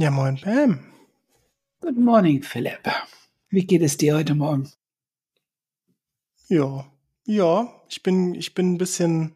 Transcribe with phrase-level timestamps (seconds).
[0.00, 0.78] Ja, moin, Pam.
[1.80, 2.88] Good morning, Philipp.
[3.48, 4.70] Wie geht es dir heute Morgen?
[6.46, 6.88] Ja,
[7.24, 9.34] ja, ich bin, ich bin ein bisschen,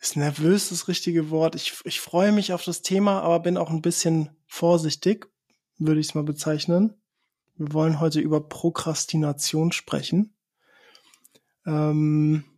[0.00, 1.54] ist nervös das richtige Wort.
[1.54, 5.28] Ich, ich freue mich auf das Thema, aber bin auch ein bisschen vorsichtig,
[5.76, 6.94] würde ich es mal bezeichnen.
[7.56, 10.34] Wir wollen heute über Prokrastination sprechen.
[11.66, 12.55] Ähm,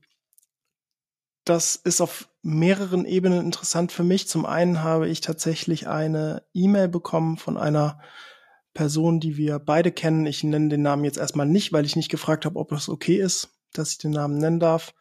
[1.49, 4.29] das ist auf mehreren Ebenen interessant für mich.
[4.29, 8.01] Zum einen habe ich tatsächlich eine E-Mail bekommen von einer
[8.75, 10.27] Person, die wir beide kennen.
[10.27, 13.17] Ich nenne den Namen jetzt erstmal nicht, weil ich nicht gefragt habe, ob es okay
[13.17, 14.95] ist, dass ich den Namen nennen darf.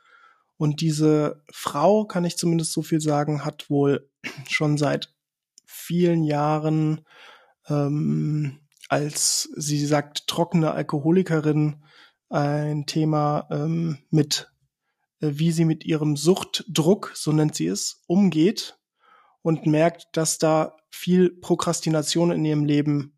[0.57, 4.09] Und diese Frau, kann ich zumindest so viel sagen, hat wohl
[4.49, 5.13] schon seit
[5.65, 7.05] vielen Jahren
[7.67, 8.59] ähm,
[8.89, 11.83] als, sie sagt, trockene Alkoholikerin
[12.29, 14.49] ein Thema ähm, mit
[15.19, 18.79] wie sie mit ihrem Suchtdruck, so nennt sie es, umgeht
[19.41, 23.17] und merkt, dass da viel Prokrastination in ihrem Leben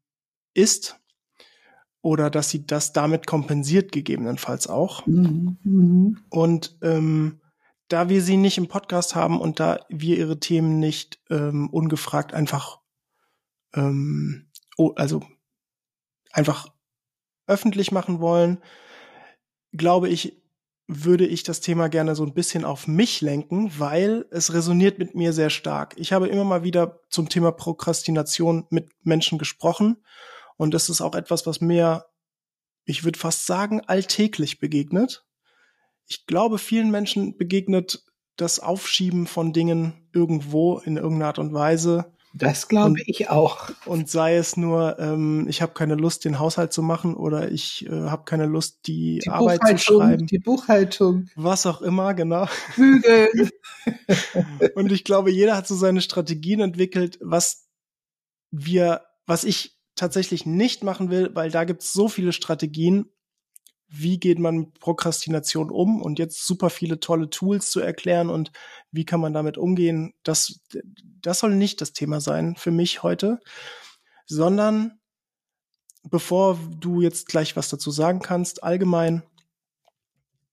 [0.54, 1.00] ist
[2.02, 5.06] oder dass sie das damit kompensiert, gegebenenfalls auch.
[5.06, 5.58] Mhm.
[5.64, 6.20] Mhm.
[6.30, 7.42] Und ähm,
[7.88, 12.34] da wir sie nicht im Podcast haben und da wir ihre Themen nicht ähm, ungefragt
[12.34, 12.80] einfach,
[13.74, 15.24] ähm, oh, also
[16.32, 16.72] einfach
[17.48, 18.60] öffentlich machen wollen,
[19.74, 20.42] glaube ich,
[20.92, 25.14] würde ich das Thema gerne so ein bisschen auf mich lenken, weil es resoniert mit
[25.14, 25.94] mir sehr stark.
[25.98, 29.98] Ich habe immer mal wieder zum Thema Prokrastination mit Menschen gesprochen
[30.58, 32.06] und das ist auch etwas, was mir,
[32.86, 35.26] ich würde fast sagen, alltäglich begegnet.
[36.08, 38.04] Ich glaube, vielen Menschen begegnet
[38.36, 43.72] das Aufschieben von Dingen irgendwo in irgendeiner Art und Weise das glaube ich auch.
[43.86, 47.88] Und sei es nur, ähm, ich habe keine Lust, den Haushalt zu machen oder ich
[47.88, 50.28] äh, habe keine Lust, die, die Arbeit zu schreiben.
[50.28, 51.30] Die Buchhaltung.
[51.36, 52.48] Was auch immer, genau.
[52.76, 53.50] Bügeln.
[54.76, 57.68] und ich glaube, jeder hat so seine Strategien entwickelt, was
[58.52, 63.12] wir, was ich tatsächlich nicht machen will, weil da gibt es so viele Strategien
[63.90, 68.52] wie geht man mit Prokrastination um und jetzt super viele tolle Tools zu erklären und
[68.92, 70.62] wie kann man damit umgehen, das,
[71.22, 73.40] das soll nicht das Thema sein für mich heute,
[74.28, 75.00] sondern
[76.04, 79.24] bevor du jetzt gleich was dazu sagen kannst, allgemein,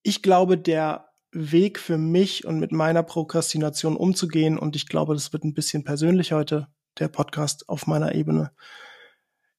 [0.02, 5.32] ich glaube, der Weg für mich und mit meiner Prokrastination umzugehen, und ich glaube, das
[5.32, 8.52] wird ein bisschen persönlich heute, der Podcast auf meiner Ebene,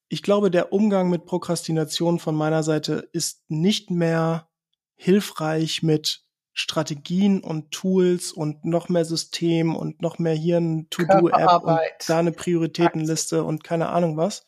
[0.10, 4.50] ich glaube, der Umgang mit Prokrastination von meiner Seite ist nicht mehr
[4.96, 6.24] hilfreich mit
[6.54, 12.20] Strategien und Tools und noch mehr System und noch mehr hier ein To-Do-App und da
[12.20, 14.46] eine Prioritätenliste und keine Ahnung was,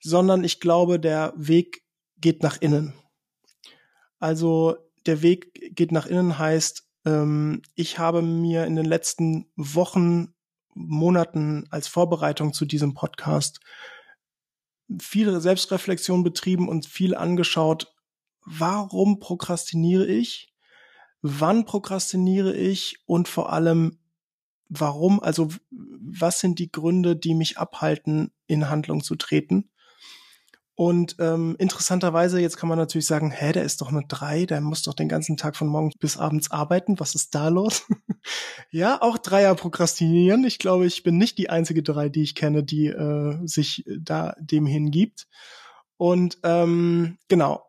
[0.00, 1.84] sondern ich glaube, der Weg
[2.18, 2.94] geht nach innen.
[4.18, 4.76] Also
[5.06, 10.34] der Weg geht nach innen heißt, ähm, ich habe mir in den letzten Wochen,
[10.74, 13.60] Monaten als Vorbereitung zu diesem Podcast
[14.98, 17.94] viel Selbstreflexion betrieben und viel angeschaut,
[18.44, 20.52] warum prokrastiniere ich,
[21.22, 23.02] wann prokrastiniere ich?
[23.06, 23.98] Und vor allem,
[24.68, 29.69] warum, also was sind die Gründe, die mich abhalten, in Handlung zu treten.
[30.80, 34.62] Und ähm, interessanterweise, jetzt kann man natürlich sagen, hä, der ist doch eine drei, der
[34.62, 36.98] muss doch den ganzen Tag von morgens bis abends arbeiten.
[36.98, 37.86] Was ist da los?
[38.70, 40.42] ja, auch Dreier prokrastinieren.
[40.44, 44.34] Ich glaube, ich bin nicht die einzige drei, die ich kenne, die äh, sich da
[44.40, 45.28] dem hingibt.
[45.98, 47.62] Und ähm, genau.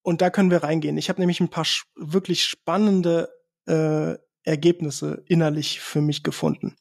[0.00, 0.96] Und da können wir reingehen.
[0.96, 3.28] Ich habe nämlich ein paar wirklich spannende
[3.66, 4.14] äh,
[4.44, 6.74] Ergebnisse innerlich für mich gefunden.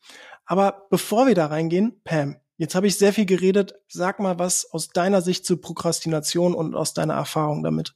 [0.46, 3.76] Aber bevor wir da reingehen, Pam, Jetzt habe ich sehr viel geredet.
[3.88, 7.94] Sag mal was aus deiner Sicht zu Prokrastination und aus deiner Erfahrung damit.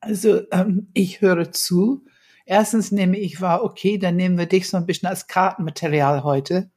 [0.00, 2.04] Also ähm, ich höre zu.
[2.44, 6.68] Erstens nehme ich wahr, okay, dann nehmen wir dich so ein bisschen als Kartenmaterial heute,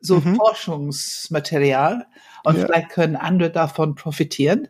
[0.00, 0.34] so mhm.
[0.34, 2.06] Forschungsmaterial
[2.42, 2.66] und ja.
[2.66, 4.66] vielleicht können andere davon profitieren.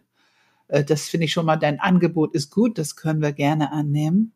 [0.69, 4.33] Äh, das finde ich schon mal, dein Angebot ist gut, das können wir gerne annehmen.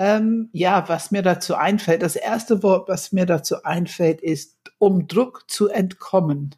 [0.00, 5.06] Ähm, ja, was mir dazu einfällt, das erste Wort, was mir dazu einfällt, ist, um
[5.06, 6.54] Druck zu entkommen.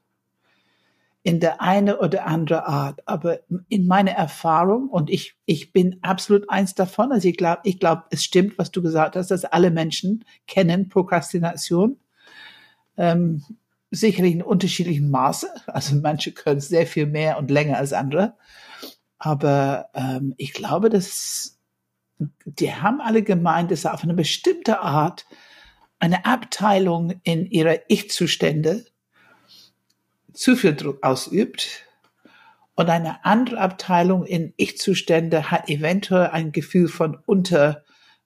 [1.25, 3.01] In der eine oder andere Art.
[3.05, 7.81] Aber in meiner Erfahrung, und ich, ich bin absolut eins davon, also ich glaube, ich
[7.81, 11.99] glaube, es stimmt, was du gesagt hast, dass alle Menschen kennen Prokrastination.
[12.97, 13.43] Ähm,
[13.91, 15.49] sicherlich in unterschiedlichem Maße.
[15.67, 18.35] Also manche können sehr viel mehr und länger als andere.
[19.19, 21.59] Aber ähm, ich glaube, dass
[22.45, 25.27] die haben alle gemeint, dass auf eine bestimmte Art
[25.99, 28.85] eine Abteilung in ihrer Ich-Zustände
[30.33, 31.87] zu viel Druck ausübt
[32.75, 37.85] und eine andere Abteilung in Ich-Zustände hat eventuell ein Gefühl von unter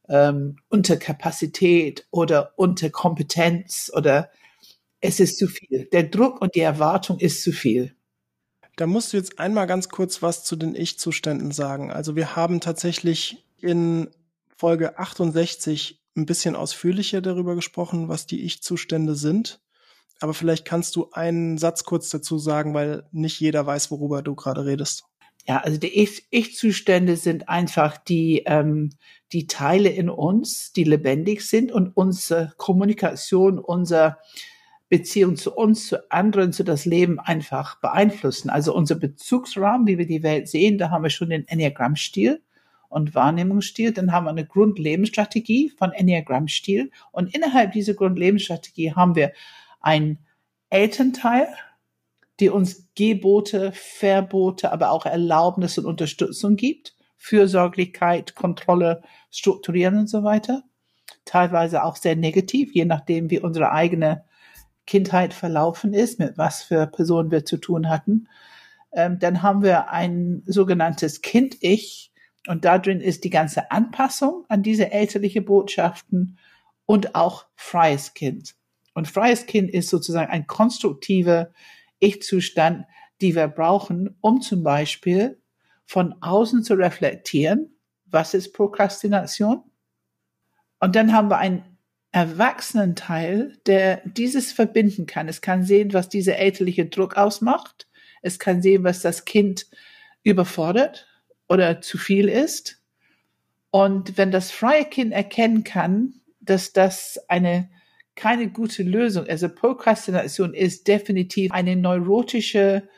[0.08, 4.30] ähm, Unterkapazität oder Unterkompetenz oder
[5.00, 5.86] Es ist zu viel.
[5.92, 7.94] Der Druck und die Erwartung ist zu viel.
[8.76, 11.90] Da musst du jetzt einmal ganz kurz was zu den Ich-Zuständen sagen.
[11.90, 14.10] Also wir haben tatsächlich in
[14.56, 19.60] Folge 68 ein bisschen ausführlicher darüber gesprochen, was die Ich-Zustände sind.
[20.20, 24.34] Aber vielleicht kannst du einen Satz kurz dazu sagen, weil nicht jeder weiß, worüber du
[24.34, 25.04] gerade redest.
[25.46, 28.90] Ja, also die Ich-Zustände sind einfach die, ähm,
[29.32, 34.18] die Teile in uns, die lebendig sind und unsere Kommunikation, unser
[34.88, 38.50] Beziehung zu uns, zu anderen, zu das Leben einfach beeinflussen.
[38.50, 42.42] Also unser Bezugsrahmen, wie wir die Welt sehen, da haben wir schon den Enneagramm-Stil
[42.88, 43.92] und Wahrnehmungsstil.
[43.92, 46.90] Dann haben wir eine Grundlebensstrategie von Enneagramm-Stil.
[47.12, 49.32] Und innerhalb dieser Grundlebensstrategie haben wir
[49.80, 50.18] ein
[50.70, 51.48] Elternteil,
[52.40, 56.94] die uns Gebote, Verbote, aber auch Erlaubnis und Unterstützung gibt.
[57.16, 60.62] Fürsorglichkeit, Kontrolle, Strukturieren und so weiter.
[61.24, 64.24] Teilweise auch sehr negativ, je nachdem, wie unsere eigene
[64.86, 68.28] Kindheit verlaufen ist, mit was für Personen wir zu tun hatten.
[68.92, 72.12] Ähm, dann haben wir ein sogenanntes Kind-Ich
[72.46, 76.38] und da drin ist die ganze Anpassung an diese elterliche Botschaften
[76.86, 78.54] und auch freies Kind.
[78.94, 81.50] Und freies Kind ist sozusagen ein konstruktiver
[81.98, 82.86] Ich-Zustand,
[83.20, 85.40] die wir brauchen, um zum Beispiel
[85.84, 87.76] von außen zu reflektieren,
[88.06, 89.62] was ist Prokrastination?
[90.78, 91.76] Und dann haben wir ein
[92.12, 95.28] Erwachsenenteil, der dieses verbinden kann.
[95.28, 97.88] Es kann sehen, was dieser elterliche Druck ausmacht.
[98.22, 99.66] Es kann sehen, was das Kind
[100.22, 101.06] überfordert
[101.48, 102.80] oder zu viel ist.
[103.70, 107.68] Und wenn das freie Kind erkennen kann, dass das eine
[108.14, 112.88] keine gute Lösung, also Prokrastination ist definitiv eine neurotische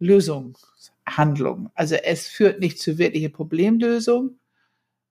[0.00, 1.70] Lösungshandlung.
[1.74, 4.38] Also es führt nicht zu wirklicher Problemlösung,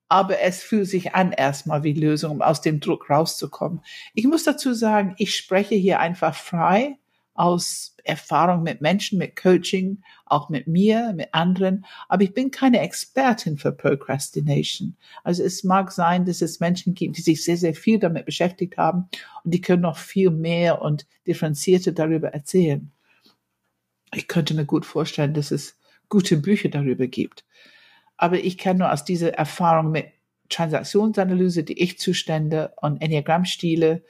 [0.08, 3.80] aber es fühlt sich an erstmal wie Lösung, um aus dem Druck rauszukommen.
[4.12, 6.98] Ich muss dazu sagen, ich spreche hier einfach frei
[7.34, 12.80] aus Erfahrung mit Menschen, mit Coaching, auch mit mir, mit anderen, aber ich bin keine
[12.80, 14.96] Expertin für Procrastination.
[15.24, 18.76] Also es mag sein, dass es Menschen gibt, die sich sehr, sehr viel damit beschäftigt
[18.76, 19.08] haben
[19.42, 22.92] und die können noch viel mehr und differenzierter darüber erzählen.
[24.14, 25.76] Ich könnte mir gut vorstellen, dass es
[26.08, 27.44] gute Bücher darüber gibt.
[28.16, 30.06] Aber ich kann nur aus dieser Erfahrung mit
[30.50, 34.04] Transaktionsanalyse, die Ich-Zustände und Enneagrammstile,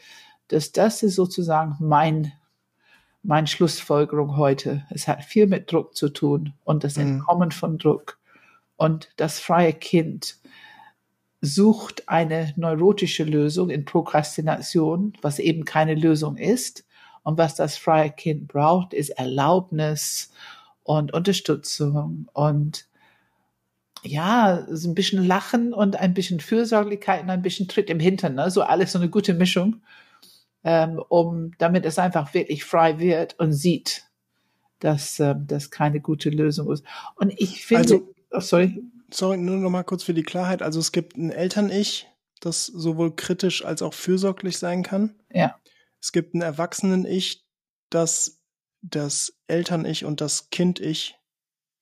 [0.49, 2.32] dass das ist sozusagen mein,
[3.25, 4.85] mein Schlussfolgerung heute.
[4.91, 7.03] Es hat viel mit Druck zu tun und das mhm.
[7.03, 8.19] Entkommen von Druck.
[8.76, 10.37] Und das freie Kind
[11.41, 16.85] sucht eine neurotische Lösung in Prokrastination, was eben keine Lösung ist.
[17.23, 20.31] Und was das freie Kind braucht, ist Erlaubnis
[20.82, 22.87] und Unterstützung und
[24.03, 28.35] ja, so ein bisschen Lachen und ein bisschen Fürsorglichkeit und ein bisschen Tritt im Hintern,
[28.35, 28.50] ne?
[28.50, 29.81] so alles so eine gute Mischung,
[30.64, 34.05] ähm, um damit es einfach wirklich frei wird und sieht,
[34.81, 36.84] dass äh, das keine gute Lösung ist.
[37.16, 38.82] Und ich finde, also, oh, sorry.
[39.12, 40.62] Sorry, nur noch mal kurz für die Klarheit.
[40.62, 42.08] Also es gibt ein Eltern-Ich,
[42.40, 45.14] das sowohl kritisch als auch fürsorglich sein kann.
[45.31, 45.56] Ja.
[46.00, 47.44] Es gibt ein Erwachsenen-Ich,
[47.90, 48.40] das
[48.84, 51.19] das Eltern-Ich und das Kind-Ich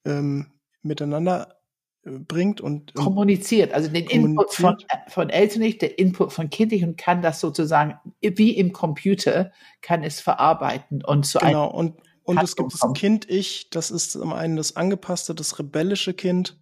[0.05, 0.53] ähm,
[0.83, 1.62] miteinander
[2.05, 4.77] bringt und kommuniziert, also den Input von,
[5.09, 10.21] von Eltern der Input von Kindlich und kann das sozusagen wie im Computer kann es
[10.21, 11.95] verarbeiten und so genau und
[12.25, 16.57] und es gibt das Kind-Ich, das ist zum einen das angepasste, das rebellische Kind,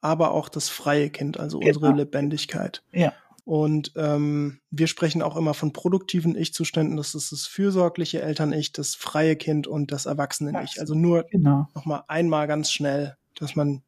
[0.00, 1.74] aber auch das freie Kind, also genau.
[1.74, 2.84] unsere Lebendigkeit.
[2.92, 3.12] Ja.
[3.44, 6.96] Und ähm, wir sprechen auch immer von produktiven Ich-Zuständen.
[6.96, 10.78] Das ist das fürsorgliche Eltern-Ich, das freie Kind und das Erwachsenen-Ich.
[10.78, 11.66] Also nur genau.
[11.74, 13.82] noch mal einmal ganz schnell, dass man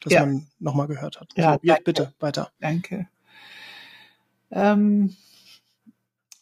[0.00, 0.26] das ja.
[0.26, 1.32] man nochmal gehört hat.
[1.36, 2.50] Ja, so, jetzt bitte weiter.
[2.60, 3.08] Danke.
[4.50, 5.16] Ähm,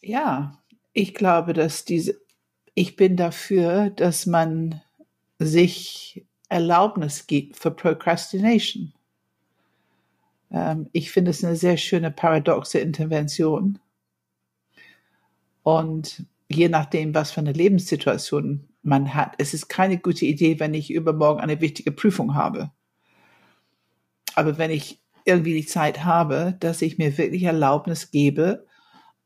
[0.01, 0.57] ja,
[0.93, 2.19] ich glaube, dass diese,
[2.73, 4.81] ich bin dafür, dass man
[5.37, 8.93] sich Erlaubnis gibt für Procrastination.
[10.51, 13.79] Ähm, ich finde es eine sehr schöne paradoxe Intervention.
[15.63, 20.73] Und je nachdem, was für eine Lebenssituation man hat, es ist keine gute Idee, wenn
[20.73, 22.71] ich übermorgen eine wichtige Prüfung habe
[24.35, 28.65] aber wenn ich irgendwie die Zeit habe, dass ich mir wirklich Erlaubnis gebe,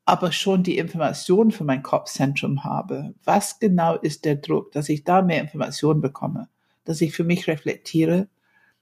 [0.06, 3.14] aber schon die Information für mein Kopfzentrum habe.
[3.24, 6.50] Was genau ist der Druck, dass ich da mehr Informationen bekomme,
[6.84, 8.28] dass ich für mich reflektiere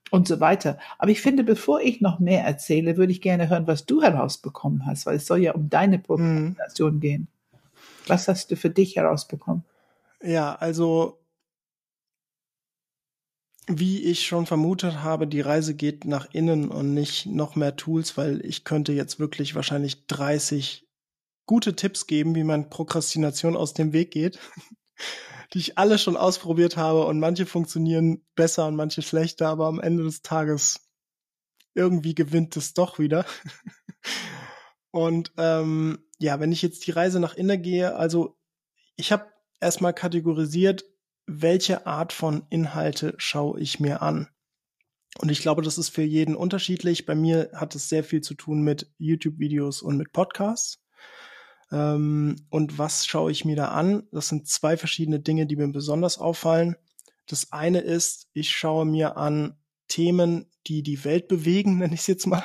[0.09, 0.79] und so weiter.
[0.97, 4.85] Aber ich finde, bevor ich noch mehr erzähle, würde ich gerne hören, was du herausbekommen
[4.87, 6.99] hast, weil es soll ja um deine Prokrastination mhm.
[6.99, 7.27] gehen.
[8.07, 9.63] Was hast du für dich herausbekommen?
[10.23, 11.20] Ja, also
[13.67, 18.17] wie ich schon vermutet habe, die Reise geht nach innen und nicht noch mehr Tools,
[18.17, 20.87] weil ich könnte jetzt wirklich wahrscheinlich 30
[21.45, 24.39] gute Tipps geben, wie man Prokrastination aus dem Weg geht,
[25.53, 29.79] die ich alle schon ausprobiert habe und manche funktionieren besser und manche schlechter, aber am
[29.79, 30.89] Ende des Tages
[31.73, 33.25] irgendwie gewinnt es doch wieder.
[34.91, 38.37] und ähm, ja, wenn ich jetzt die Reise nach innen gehe, also
[38.95, 39.27] ich habe
[39.59, 40.85] erstmal kategorisiert,
[41.39, 44.27] welche Art von Inhalte schaue ich mir an.
[45.19, 47.05] Und ich glaube, das ist für jeden unterschiedlich.
[47.05, 50.81] Bei mir hat es sehr viel zu tun mit YouTube-Videos und mit Podcasts.
[51.71, 54.03] Ähm, und was schaue ich mir da an?
[54.11, 56.75] Das sind zwei verschiedene Dinge, die mir besonders auffallen.
[57.27, 59.57] Das eine ist, ich schaue mir an
[59.91, 62.43] Themen, die die Welt bewegen, nenne ich es jetzt mal.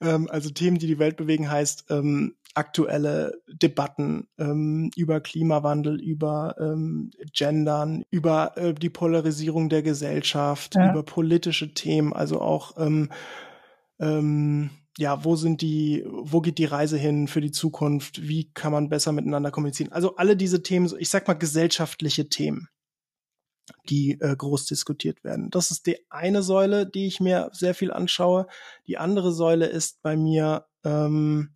[0.00, 6.56] ähm, also Themen, die die Welt bewegen, heißt ähm, aktuelle Debatten ähm, über Klimawandel, über
[6.58, 10.90] ähm, Gendern, über äh, die Polarisierung der Gesellschaft, ja.
[10.90, 13.10] über politische Themen, also auch ähm,
[14.00, 18.26] ähm, ja, wo sind die, wo geht die Reise hin für die Zukunft?
[18.26, 19.92] Wie kann man besser miteinander kommunizieren?
[19.92, 22.68] Also alle diese Themen, ich sag mal gesellschaftliche Themen,
[23.88, 25.50] die äh, groß diskutiert werden.
[25.50, 28.46] Das ist die eine Säule, die ich mir sehr viel anschaue.
[28.86, 31.50] Die andere Säule ist bei mir ähm,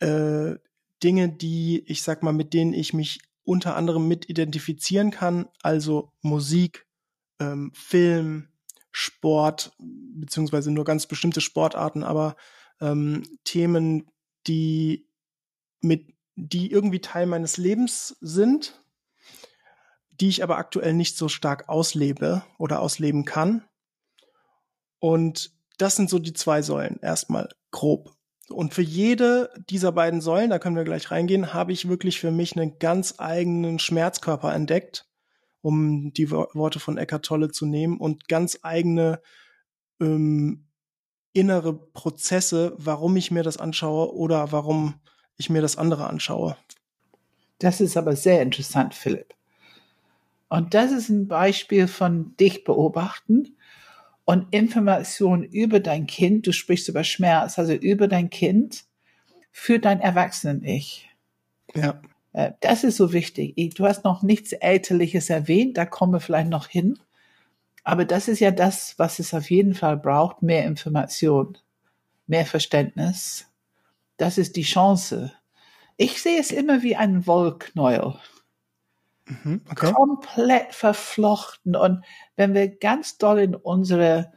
[0.00, 0.54] äh,
[1.02, 6.12] Dinge, die, ich sag mal, mit denen ich mich unter anderem mit identifizieren kann, also
[6.22, 6.86] Musik,
[7.40, 8.48] ähm, Film,
[8.90, 12.36] Sport, beziehungsweise nur ganz bestimmte Sportarten, aber
[12.80, 14.10] ähm, Themen,
[14.46, 15.06] die
[15.80, 18.82] mit, die irgendwie Teil meines Lebens sind,
[20.20, 23.64] die ich aber aktuell nicht so stark auslebe oder ausleben kann.
[24.98, 26.98] Und das sind so die zwei Säulen.
[27.00, 28.12] Erstmal grob.
[28.48, 32.30] Und für jede dieser beiden Säulen, da können wir gleich reingehen, habe ich wirklich für
[32.30, 35.06] mich einen ganz eigenen Schmerzkörper entdeckt,
[35.60, 39.20] um die Worte von Eckart Tolle zu nehmen und ganz eigene
[40.00, 40.66] ähm,
[41.32, 44.94] innere Prozesse, warum ich mir das anschaue oder warum
[45.36, 46.56] ich mir das andere anschaue.
[47.58, 49.37] Das ist aber sehr interessant, Philipp.
[50.48, 53.56] Und das ist ein Beispiel von dich beobachten
[54.24, 58.84] und Informationen über dein Kind, du sprichst über Schmerz, also über dein Kind
[59.50, 61.08] für dein Erwachsenen-Ich.
[61.74, 62.00] Ja.
[62.32, 63.54] Äh, das ist so wichtig.
[63.74, 66.98] Du hast noch nichts Elterliches erwähnt, da kommen wir vielleicht noch hin.
[67.84, 71.56] Aber das ist ja das, was es auf jeden Fall braucht, mehr Information,
[72.26, 73.46] mehr Verständnis.
[74.18, 75.32] Das ist die Chance.
[75.96, 78.18] Ich sehe es immer wie ein Wollknäuel.
[79.28, 79.92] Mhm, okay.
[79.92, 81.76] komplett verflochten.
[81.76, 82.04] Und
[82.36, 84.32] wenn wir ganz doll in unsere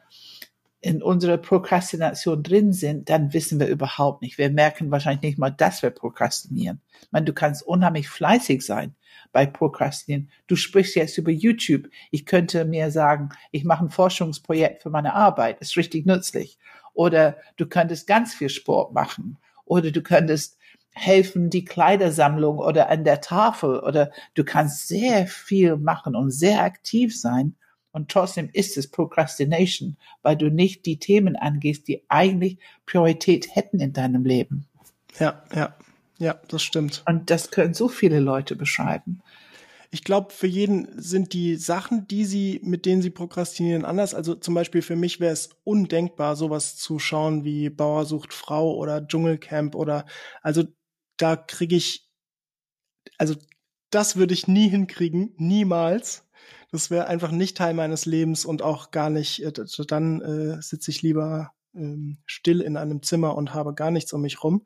[0.84, 4.40] in unsere Prokrastination drin sind, dann wissen wir überhaupt nicht.
[4.40, 6.82] Wir merken wahrscheinlich nicht mal, dass wir prokrastinieren.
[7.04, 8.96] Ich meine, du kannst unheimlich fleißig sein
[9.32, 10.32] bei Prokrastinieren.
[10.48, 11.88] Du sprichst jetzt über YouTube.
[12.10, 15.62] Ich könnte mir sagen, ich mache ein Forschungsprojekt für meine Arbeit.
[15.62, 16.58] Ist richtig nützlich.
[16.94, 19.38] Oder du könntest ganz viel Sport machen.
[19.66, 20.58] Oder du könntest
[20.94, 26.62] helfen, die Kleidersammlung oder an der Tafel oder du kannst sehr viel machen und sehr
[26.62, 27.56] aktiv sein.
[27.92, 33.80] Und trotzdem ist es Procrastination, weil du nicht die Themen angehst, die eigentlich Priorität hätten
[33.80, 34.66] in deinem Leben.
[35.20, 35.76] Ja, ja,
[36.18, 37.04] ja, das stimmt.
[37.06, 39.22] Und das können so viele Leute beschreiben.
[39.94, 44.14] Ich glaube, für jeden sind die Sachen, die sie, mit denen sie prokrastinieren, anders.
[44.14, 48.74] Also zum Beispiel für mich wäre es undenkbar, sowas zu schauen wie Bauer sucht Frau
[48.76, 50.06] oder Dschungelcamp oder
[50.42, 50.64] also
[51.22, 52.10] da kriege ich,
[53.18, 53.36] also
[53.90, 56.28] das würde ich nie hinkriegen, niemals.
[56.72, 59.52] Das wäre einfach nicht Teil meines Lebens und auch gar nicht, äh,
[59.88, 64.22] dann äh, sitze ich lieber ähm, still in einem Zimmer und habe gar nichts um
[64.22, 64.66] mich rum.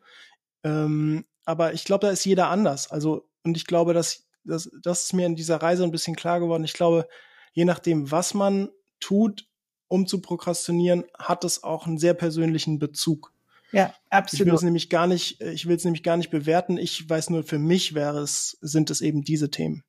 [0.63, 2.91] Ähm, aber ich glaube, da ist jeder anders.
[2.91, 6.39] Also, und ich glaube, dass, dass das ist mir in dieser Reise ein bisschen klar
[6.39, 6.63] geworden.
[6.63, 7.07] Ich glaube,
[7.53, 8.69] je nachdem, was man
[8.99, 9.47] tut,
[9.87, 13.34] um zu prokrastinieren, hat es auch einen sehr persönlichen Bezug.
[13.71, 14.41] Ja, absolut.
[14.41, 16.77] Ich will es nämlich gar nicht, ich will es nämlich gar nicht bewerten.
[16.77, 19.83] Ich weiß nur, für mich wäre es, sind es eben diese Themen.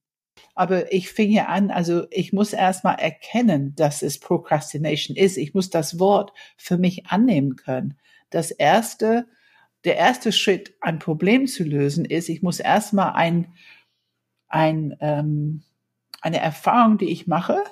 [0.55, 5.37] Aber ich fing ja an, also ich muss erstmal erkennen, dass es Procrastination ist.
[5.37, 7.99] Ich muss das Wort für mich annehmen können.
[8.31, 9.27] Das erste,
[9.85, 13.53] der erste Schritt, ein Problem zu lösen, ist, ich muss erstmal ein,
[14.49, 15.63] ein, ähm,
[16.23, 17.63] eine Erfahrung, die ich mache,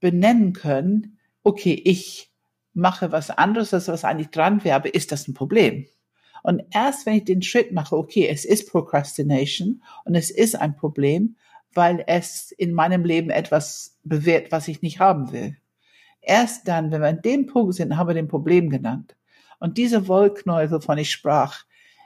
[0.00, 1.18] benennen können.
[1.42, 2.31] Okay, ich
[2.74, 5.86] mache was anderes, als was eigentlich dran wäre, aber ist das ein Problem?
[6.42, 10.76] Und erst wenn ich den Schritt mache, okay, es ist Procrastination und es ist ein
[10.76, 11.36] Problem,
[11.74, 15.56] weil es in meinem Leben etwas bewährt, was ich nicht haben will.
[16.20, 19.16] Erst dann, wenn wir an dem Punkt sind, haben wir den Problem genannt.
[19.58, 21.64] Und diese Wollknäuel, wovon ich sprach,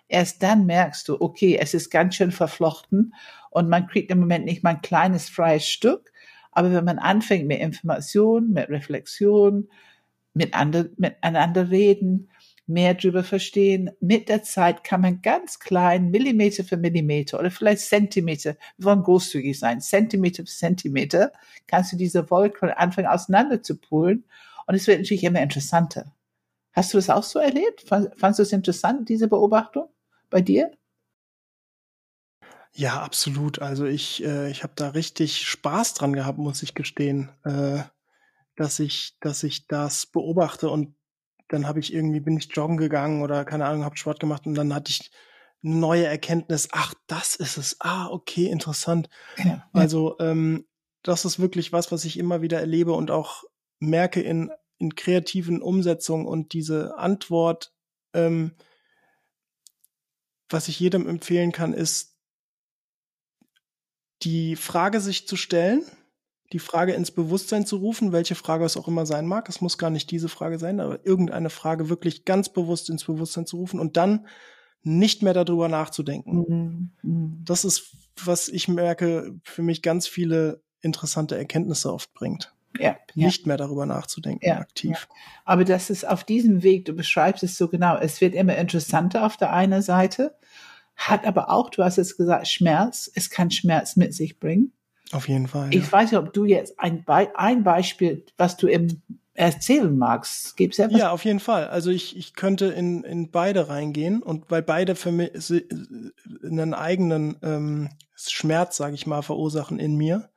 [0.09, 3.15] erst dann merkst du, okay, es ist ganz schön verflochten
[3.51, 6.13] und man kriegt im Moment nicht mal ein kleines freies Stück.
[6.53, 9.69] Aber wenn man anfängt mit Information, mit Reflexion,
[10.37, 12.29] miteinander, miteinander reden,
[12.67, 13.91] mehr drüber verstehen.
[14.01, 19.03] Mit der Zeit kann man ganz klein, Millimeter für Millimeter oder vielleicht Zentimeter, wir wollen
[19.03, 21.33] großzügig sein, Zentimeter für Zentimeter,
[21.67, 24.25] kannst du diese Wolke anfangen auseinander zu poolen
[24.67, 26.13] und es wird natürlich immer interessanter.
[26.73, 27.83] Hast du das auch so erlebt?
[27.89, 29.89] Fandest du es interessant, diese Beobachtung
[30.29, 30.71] bei dir?
[32.75, 33.63] Ja, absolut.
[33.63, 37.85] Also ich, äh, ich habe da richtig Spaß dran gehabt, muss ich gestehen, äh,
[38.57, 40.95] dass ich, dass ich das beobachte und
[41.49, 44.55] dann habe ich irgendwie bin ich joggen gegangen oder keine Ahnung, habe Sport gemacht und
[44.55, 45.11] dann hatte ich
[45.63, 46.69] eine neue Erkenntnis.
[46.73, 47.77] Ach, das ist es.
[47.81, 49.09] Ah, okay, interessant.
[49.39, 49.71] Ja, ja.
[49.73, 50.67] Also ähm,
[51.03, 53.45] das ist wirklich was, was ich immer wieder erlebe und auch
[53.79, 57.73] merke in in kreativen Umsetzungen und diese Antwort,
[58.13, 58.55] ähm,
[60.49, 62.17] was ich jedem empfehlen kann, ist
[64.23, 65.85] die Frage sich zu stellen,
[66.53, 69.49] die Frage ins Bewusstsein zu rufen, welche Frage es auch immer sein mag.
[69.49, 73.47] Es muss gar nicht diese Frage sein, aber irgendeine Frage wirklich ganz bewusst ins Bewusstsein
[73.47, 74.27] zu rufen und dann
[74.83, 76.45] nicht mehr darüber nachzudenken.
[76.49, 76.91] Mhm.
[77.03, 77.43] mhm.
[77.45, 82.53] Das ist, was ich merke, für mich ganz viele interessante Erkenntnisse oft bringt.
[82.79, 83.49] Ja, nicht ja.
[83.49, 85.09] mehr darüber nachzudenken, ja, aktiv.
[85.09, 85.17] Ja.
[85.47, 89.25] Aber das ist auf diesem Weg, du beschreibst es so genau, es wird immer interessanter
[89.25, 90.37] auf der einen Seite
[90.97, 93.11] hat aber auch, du hast es gesagt, Schmerz.
[93.15, 94.73] Es kann Schmerz mit sich bringen.
[95.13, 95.69] Auf jeden Fall.
[95.73, 95.93] Ich ja.
[95.93, 99.03] weiß nicht, ob du jetzt ein, Be ein Beispiel, was du im
[99.37, 100.57] erzählen magst.
[100.57, 100.99] Gibt's ja was?
[100.99, 101.69] Ja, auf jeden Fall.
[101.69, 105.31] Also ich, ich könnte in, in beide reingehen und weil beide für mich
[106.43, 110.31] einen eigenen ähm, Schmerz, sage ich mal, verursachen in mir.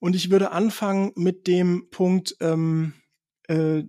[0.00, 2.94] Und ich würde anfangen mit dem Punkt, ähm,
[3.48, 3.84] äh,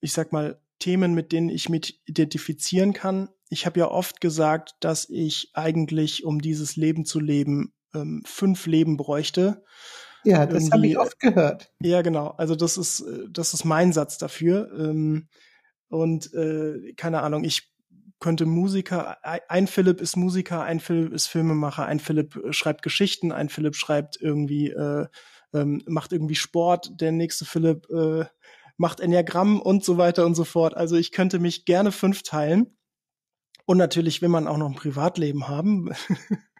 [0.00, 4.74] ich sag mal, Themen, mit denen ich mich identifizieren kann, ich habe ja oft gesagt,
[4.80, 9.64] dass ich eigentlich, um dieses Leben zu leben, ähm, fünf Leben bräuchte.
[10.24, 11.72] Ja, das habe ich oft gehört.
[11.80, 12.28] Ja, genau.
[12.38, 14.70] Also das ist, äh, das ist mein Satz dafür.
[14.78, 15.28] Ähm,
[15.88, 17.70] und äh, keine Ahnung, ich
[18.20, 23.32] könnte Musiker, ein Philipp ist Musiker, ein Philipp ist Filmemacher, ein Philipp äh, schreibt Geschichten,
[23.32, 25.06] ein Philipp schreibt irgendwie, äh,
[25.52, 28.24] ähm, macht irgendwie Sport, der nächste Philipp äh,
[28.76, 30.76] macht Enneagramm und so weiter und so fort.
[30.76, 32.76] Also ich könnte mich gerne fünf teilen.
[33.66, 35.90] Und natürlich will man auch noch ein Privatleben haben.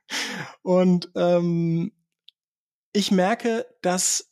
[0.63, 1.93] und ähm,
[2.93, 4.31] ich merke, dass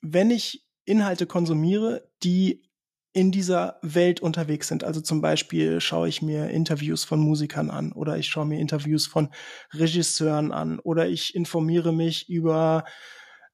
[0.00, 2.64] wenn ich Inhalte konsumiere, die
[3.14, 4.82] in dieser Welt unterwegs sind.
[4.82, 9.06] Also zum Beispiel schaue ich mir Interviews von Musikern an oder ich schaue mir Interviews
[9.06, 9.28] von
[9.72, 12.84] Regisseuren an oder ich informiere mich über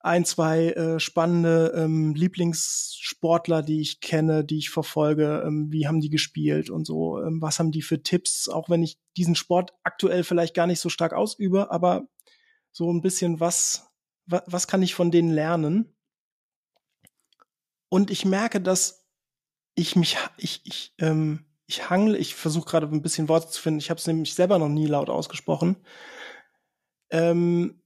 [0.00, 6.00] ein, zwei äh, spannende ähm, Lieblingssportler, die ich kenne, die ich verfolge, ähm, wie haben
[6.00, 9.72] die gespielt und so, ähm, was haben die für Tipps, auch wenn ich diesen Sport
[9.82, 12.08] aktuell vielleicht gar nicht so stark ausübe, aber
[12.72, 13.90] so ein bisschen was,
[14.24, 15.94] was, was kann ich von denen lernen?
[17.90, 19.06] Und ich merke, dass
[19.74, 23.80] ich mich, ich, ich, ähm, ich hangle, ich versuche gerade ein bisschen Worte zu finden,
[23.80, 25.76] ich habe es nämlich selber noch nie laut ausgesprochen.
[27.10, 27.79] Ähm,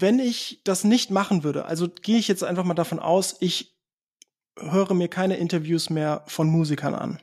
[0.00, 3.76] wenn ich das nicht machen würde, also gehe ich jetzt einfach mal davon aus, ich
[4.58, 7.22] höre mir keine Interviews mehr von Musikern an.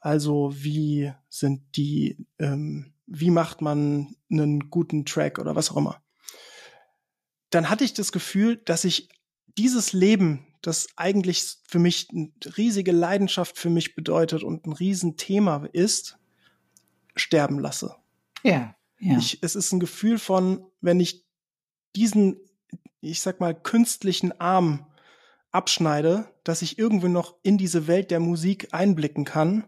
[0.00, 6.02] Also wie sind die, ähm, wie macht man einen guten Track oder was auch immer.
[7.50, 9.08] Dann hatte ich das Gefühl, dass ich
[9.56, 15.66] dieses Leben, das eigentlich für mich eine riesige Leidenschaft für mich bedeutet und ein Riesenthema
[15.72, 16.18] ist,
[17.16, 17.96] sterben lasse.
[18.42, 18.74] Ja.
[18.98, 19.18] ja.
[19.18, 21.23] Ich, es ist ein Gefühl von, wenn ich
[21.96, 22.40] diesen,
[23.00, 24.86] ich sag mal, künstlichen Arm
[25.50, 29.64] abschneide, dass ich irgendwo noch in diese Welt der Musik einblicken kann,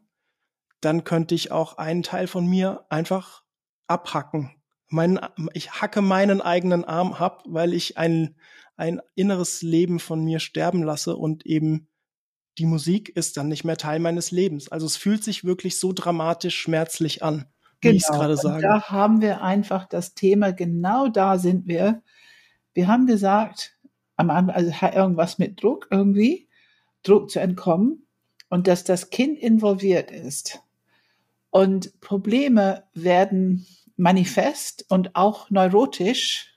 [0.81, 3.43] dann könnte ich auch einen Teil von mir einfach
[3.87, 4.51] abhacken.
[4.89, 5.19] Mein,
[5.53, 8.37] ich hacke meinen eigenen Arm ab, weil ich ein,
[8.77, 11.89] ein inneres Leben von mir sterben lasse und eben
[12.59, 14.71] die Musik ist dann nicht mehr Teil meines Lebens.
[14.71, 17.47] Also es fühlt sich wirklich so dramatisch schmerzlich an,
[17.81, 17.93] genau.
[17.93, 18.21] wie ich es genau.
[18.21, 18.63] gerade sage.
[18.63, 22.03] Da haben wir einfach das Thema, genau da sind wir.
[22.77, 23.75] Wir haben gesagt,
[24.17, 26.47] am Anfang, also irgendwas mit Druck irgendwie,
[27.03, 28.07] Druck zu entkommen
[28.51, 30.61] und dass das Kind involviert ist.
[31.49, 36.55] Und Probleme werden manifest und auch neurotisch.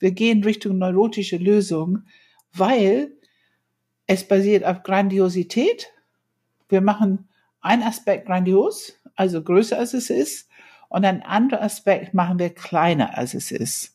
[0.00, 2.02] Wir gehen Richtung neurotische Lösung,
[2.52, 3.12] weil
[4.08, 5.92] es basiert auf Grandiosität.
[6.68, 7.28] Wir machen
[7.60, 10.48] einen Aspekt grandios, also größer als es ist,
[10.88, 13.93] und einen anderen Aspekt machen wir kleiner als es ist.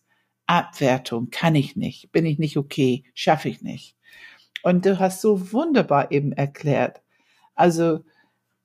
[0.49, 3.95] Abwertung, kann ich nicht, bin ich nicht okay, schaffe ich nicht.
[4.63, 7.01] Und du hast so wunderbar eben erklärt.
[7.53, 8.03] Also,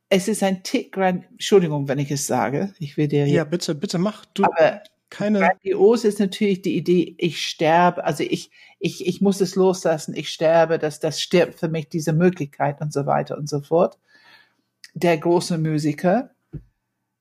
[0.09, 2.73] es ist ein Tick, Entschuldigung, wenn ich es sage.
[2.79, 4.25] Ich will dir ja bitte, bitte mach.
[4.27, 4.45] Du.
[4.45, 5.41] Aber keine.
[5.41, 10.31] Grandios ist natürlich die Idee, ich sterbe, also ich, ich, ich muss es loslassen, ich
[10.31, 13.99] sterbe, dass das stirbt für mich diese Möglichkeit und so weiter und so fort.
[14.95, 16.31] Der große Musiker.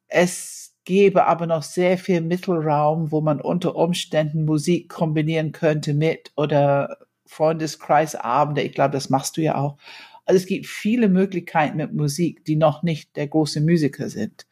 [0.07, 6.31] Es gäbe aber noch sehr viel Mittelraum, wo man unter Umständen Musik kombinieren könnte mit
[6.35, 8.61] oder Freundeskreisabende.
[8.61, 9.77] Ich glaube, das machst du ja auch.
[10.25, 14.45] Also es gibt viele Möglichkeiten mit Musik, die noch nicht der große Musiker sind.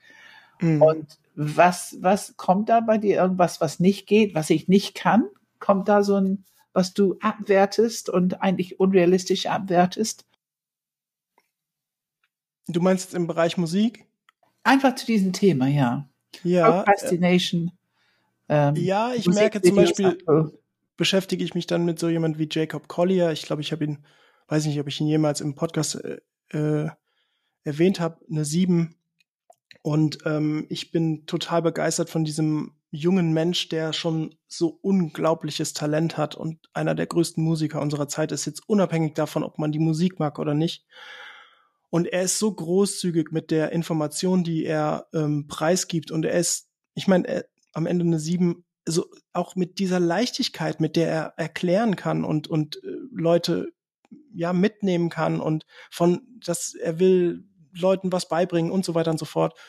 [0.59, 0.81] Mhm.
[0.81, 5.25] Und was, was kommt da bei dir irgendwas, was nicht geht, was ich nicht kann?
[5.59, 10.25] Kommt da so ein, was du abwertest und eigentlich unrealistisch abwertest?
[12.67, 14.05] Du meinst im Bereich Musik?
[14.63, 16.07] Einfach zu diesem Thema, ja.
[16.43, 16.83] Ja.
[16.83, 17.71] Procrastination.
[18.47, 20.17] Äh, ähm, ja, ich merke zum Beispiel,
[20.97, 23.31] beschäftige ich mich dann mit so jemand wie Jacob Collier.
[23.31, 23.99] Ich glaube, ich habe ihn,
[24.47, 26.89] weiß nicht, ob ich ihn jemals im Podcast äh, äh
[27.63, 28.95] erwähnt habe, eine sieben
[29.81, 36.17] und ähm, ich bin total begeistert von diesem jungen Mensch, der schon so unglaubliches Talent
[36.17, 39.79] hat und einer der größten Musiker unserer Zeit ist, jetzt unabhängig davon, ob man die
[39.79, 40.85] Musik mag oder nicht.
[41.91, 46.09] Und er ist so großzügig mit der Information, die er ähm, preisgibt.
[46.09, 50.95] Und er ist, ich meine, am Ende eine sieben, so auch mit dieser Leichtigkeit, mit
[50.95, 53.73] der er erklären kann und, und äh, Leute
[54.33, 59.19] ja mitnehmen kann und von, dass er will Leuten was beibringen und so weiter und
[59.19, 59.59] so fort.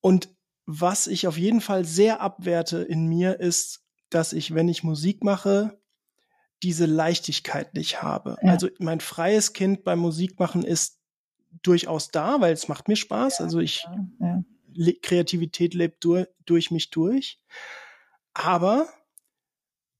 [0.00, 0.32] Und
[0.64, 5.24] was ich auf jeden Fall sehr abwerte in mir ist, dass ich, wenn ich Musik
[5.24, 5.80] mache,
[6.62, 8.36] diese Leichtigkeit nicht habe.
[8.42, 8.52] Ja.
[8.52, 11.00] Also mein freies Kind beim Musikmachen ist
[11.62, 13.38] durchaus da, weil es macht mir Spaß.
[13.38, 13.86] Ja, also ich
[14.20, 14.42] ja,
[15.02, 17.40] Kreativität lebt durch, durch mich durch.
[18.34, 18.88] Aber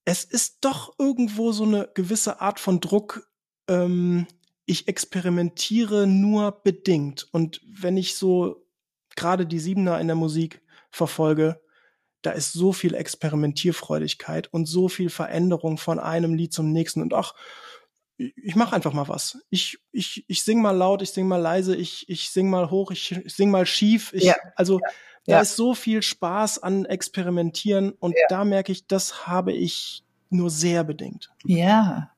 [0.05, 3.29] es ist doch irgendwo so eine gewisse Art von Druck,
[3.69, 4.27] ähm,
[4.67, 7.29] ich experimentiere nur bedingt.
[7.33, 8.67] Und wenn ich so
[9.15, 11.61] gerade die Siebener in der Musik verfolge,
[12.23, 17.01] da ist so viel Experimentierfreudigkeit und so viel Veränderung von einem Lied zum nächsten.
[17.01, 17.35] Und ach,
[18.17, 19.39] ich mache einfach mal was.
[19.51, 22.91] Ich, ich, ich sing mal laut, ich sing mal leise, ich, ich sing mal hoch,
[22.91, 24.13] ich, ich sing mal schief.
[24.15, 24.37] Ich, ja.
[24.55, 24.89] Also ja.
[25.27, 25.41] da ja.
[25.41, 30.85] ist so viel Spaß an Experimentieren und da merke ich, das habe ich nur sehr
[30.85, 31.31] bedingt.
[31.45, 32.11] Ja,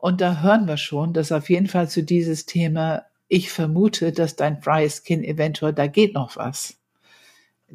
[0.00, 4.34] und da hören wir schon, dass auf jeden Fall zu dieses Thema, ich vermute, dass
[4.34, 6.79] dein freies Kind eventuell, da geht noch was.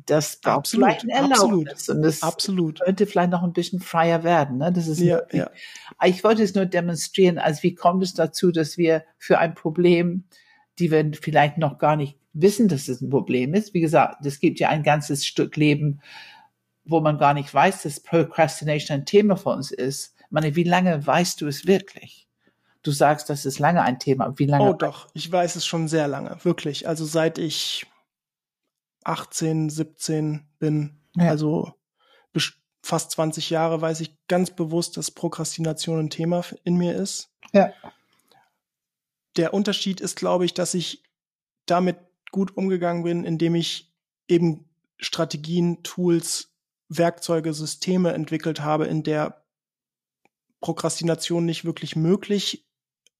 [0.05, 1.71] Das braucht absolut, vielleicht ein Erlaubnis.
[1.71, 2.79] Absolut, und das absolut.
[2.81, 4.57] könnte vielleicht noch ein bisschen freier werden.
[4.57, 4.71] Ne?
[4.71, 5.49] Das ist ja, ja.
[6.03, 10.25] Ich wollte es nur demonstrieren, als wie kommt es dazu, dass wir für ein Problem,
[10.79, 13.73] die wir vielleicht noch gar nicht wissen, dass es ein Problem ist.
[13.73, 16.01] Wie gesagt, es gibt ja ein ganzes Stück Leben,
[16.83, 21.05] wo man gar nicht weiß, dass Procrastination ein Thema für uns ist meine, wie lange
[21.05, 22.27] weißt du es wirklich?
[22.83, 24.33] Du sagst, das ist lange ein Thema.
[24.37, 24.69] Wie lange?
[24.69, 26.87] Oh doch, ich weiß es schon sehr lange, wirklich.
[26.87, 27.87] Also seit ich
[29.05, 31.29] 18, 17 bin, ja.
[31.29, 31.73] also
[32.85, 37.31] fast 20 Jahre, weiß ich ganz bewusst, dass Prokrastination ein Thema in mir ist.
[37.51, 37.73] Ja.
[39.37, 41.03] Der Unterschied ist, glaube ich, dass ich
[41.65, 41.97] damit
[42.31, 43.91] gut umgegangen bin, indem ich
[44.27, 46.53] eben Strategien, Tools,
[46.87, 49.43] Werkzeuge, Systeme entwickelt habe, in der
[50.61, 52.67] Prokrastination nicht wirklich möglich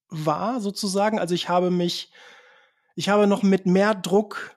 [0.08, 1.18] war, sozusagen.
[1.18, 2.12] Also ich habe mich,
[2.94, 4.55] ich habe noch mit mehr Druck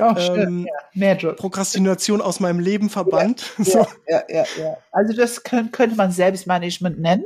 [0.00, 1.36] Oh, ähm, ja, mehr Druck.
[1.36, 3.52] Prokrastination aus meinem Leben verbannt.
[3.58, 3.86] Ja, so.
[4.08, 7.24] ja, ja, ja, Also das könnte, könnte man Selbstmanagement nennen.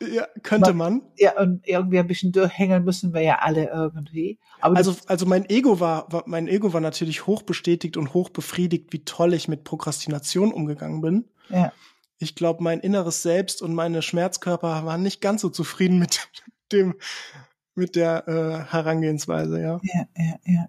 [0.00, 1.02] Ja, könnte man, man.
[1.16, 4.38] Ja, und irgendwie ein bisschen durchhängen müssen wir ja alle irgendwie.
[4.60, 8.30] Aber also, also mein Ego war, war, mein Ego war natürlich hoch bestätigt und hoch
[8.30, 11.24] befriedigt, wie toll ich mit Prokrastination umgegangen bin.
[11.48, 11.72] Ja
[12.18, 16.28] ich glaube, mein inneres Selbst und meine Schmerzkörper waren nicht ganz so zufrieden mit
[16.72, 16.94] dem,
[17.74, 19.80] mit der äh, Herangehensweise, ja.
[19.82, 20.68] Ja, ja, ja.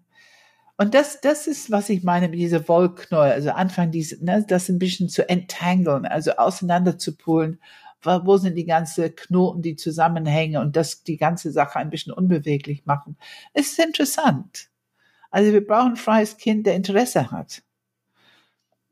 [0.78, 4.70] Und das, das ist, was ich meine mit dieser Wollknäuel, also Anfang diese, ne, das
[4.70, 7.60] ein bisschen zu entangeln, also auseinander zu pulen.
[8.04, 12.86] Wo sind die ganzen Knoten, die zusammenhängen und das die ganze Sache ein bisschen unbeweglich
[12.86, 13.18] machen?
[13.54, 14.70] Es ist interessant.
[15.32, 17.64] Also wir brauchen ein freies Kind, der Interesse hat.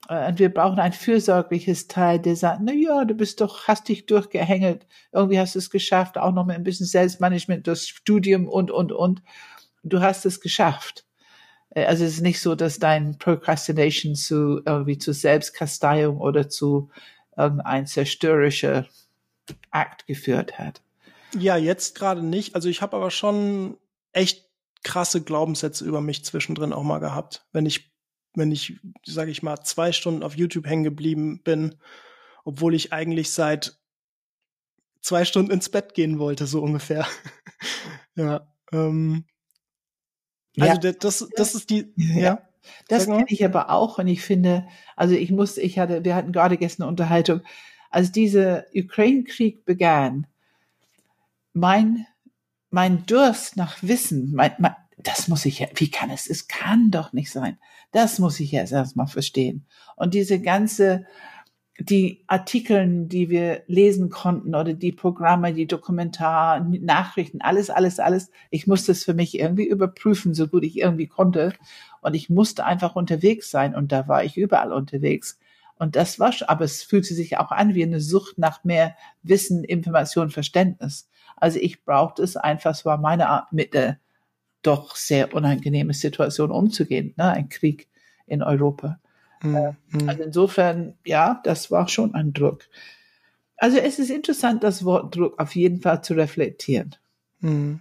[0.09, 3.87] Äh, und wir brauchen ein fürsorgliches Teil, der sagt, na ja, du bist doch, hast
[3.87, 8.47] dich durchgehängelt, irgendwie hast du es geschafft, auch noch mit ein bisschen Selbstmanagement, das Studium
[8.47, 9.21] und, und, und.
[9.83, 11.05] Du hast es geschafft.
[11.73, 16.89] Äh, also es ist nicht so, dass dein Procrastination zu irgendwie zu Selbstkasteiung oder zu
[17.35, 18.87] irgendein zerstörerischer
[19.71, 20.81] Akt geführt hat.
[21.37, 22.55] Ja, jetzt gerade nicht.
[22.55, 23.77] Also ich habe aber schon
[24.11, 24.47] echt
[24.83, 27.93] krasse Glaubenssätze über mich zwischendrin auch mal gehabt, wenn ich
[28.35, 31.75] wenn ich, sage ich mal, zwei Stunden auf YouTube hängen geblieben bin,
[32.43, 33.77] obwohl ich eigentlich seit
[35.01, 37.05] zwei Stunden ins Bett gehen wollte, so ungefähr.
[38.15, 38.47] ja.
[38.71, 39.25] Ähm,
[40.59, 40.93] also ja.
[40.93, 42.41] das, das ist die, ja.
[42.87, 46.31] Das kenne ich aber auch und ich finde, also ich musste, ich hatte, wir hatten
[46.31, 47.41] gerade gestern eine Unterhaltung,
[47.89, 50.27] als dieser Ukraine-Krieg begann,
[51.53, 52.07] mein,
[52.69, 56.89] mein Durst nach Wissen, mein, mein, das muss ich ja, wie kann es, es kann
[56.89, 57.59] doch nicht sein.
[57.91, 59.65] Das muss ich jetzt erstmal verstehen.
[59.95, 61.05] Und diese ganze,
[61.79, 68.29] die Artikeln, die wir lesen konnten oder die Programme, die Dokumentar, Nachrichten, alles, alles, alles.
[68.51, 71.53] Ich musste es für mich irgendwie überprüfen, so gut ich irgendwie konnte.
[72.01, 75.39] Und ich musste einfach unterwegs sein und da war ich überall unterwegs.
[75.75, 79.63] Und das war, aber es fühlte sich auch an wie eine Sucht nach mehr Wissen,
[79.63, 81.09] Information, Verständnis.
[81.37, 83.99] Also ich brauchte es einfach, es war meine Art, mit der
[84.61, 87.31] doch sehr unangenehmen Situation umzugehen, ne?
[87.31, 87.89] ein Krieg
[88.27, 88.99] in Europa.
[89.43, 90.09] Mhm.
[90.09, 92.63] Also insofern, ja, das war schon ein Druck.
[93.57, 96.95] Also es ist interessant, das Wort Druck auf jeden Fall zu reflektieren.
[97.39, 97.79] Mhm.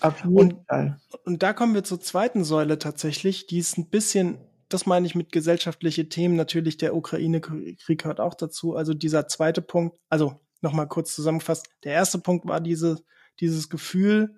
[0.00, 1.00] Auf jeden und, Fall.
[1.24, 5.14] Und da kommen wir zur zweiten Säule tatsächlich, die ist ein bisschen, das meine ich
[5.14, 8.76] mit gesellschaftliche Themen, natürlich der Ukraine-Krieg gehört auch dazu.
[8.76, 13.02] Also dieser zweite Punkt, also nochmal kurz zusammengefasst, der erste Punkt war diese,
[13.40, 14.34] dieses Gefühl,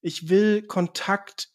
[0.00, 1.50] ich will Kontakt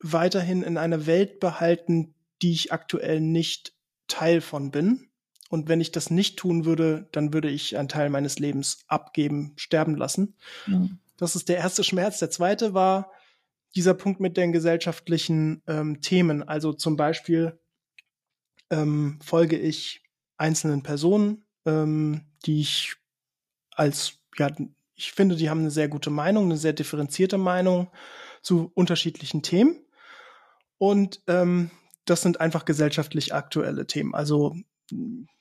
[0.00, 3.74] weiterhin in einer Welt behalten, die ich aktuell nicht
[4.06, 5.08] Teil von bin.
[5.50, 9.54] Und wenn ich das nicht tun würde, dann würde ich einen Teil meines Lebens abgeben,
[9.56, 10.36] sterben lassen.
[10.66, 10.98] Mhm.
[11.16, 12.18] Das ist der erste Schmerz.
[12.18, 13.10] Der zweite war
[13.74, 16.42] dieser Punkt mit den gesellschaftlichen ähm, Themen.
[16.42, 17.58] Also zum Beispiel
[18.70, 20.02] ähm, folge ich
[20.36, 22.96] einzelnen Personen, ähm, die ich
[23.70, 24.50] als, ja,
[24.94, 27.88] ich finde, die haben eine sehr gute Meinung, eine sehr differenzierte Meinung
[28.42, 29.84] zu unterschiedlichen Themen.
[30.78, 31.70] Und ähm,
[32.10, 34.14] das sind einfach gesellschaftlich aktuelle Themen.
[34.14, 34.54] Also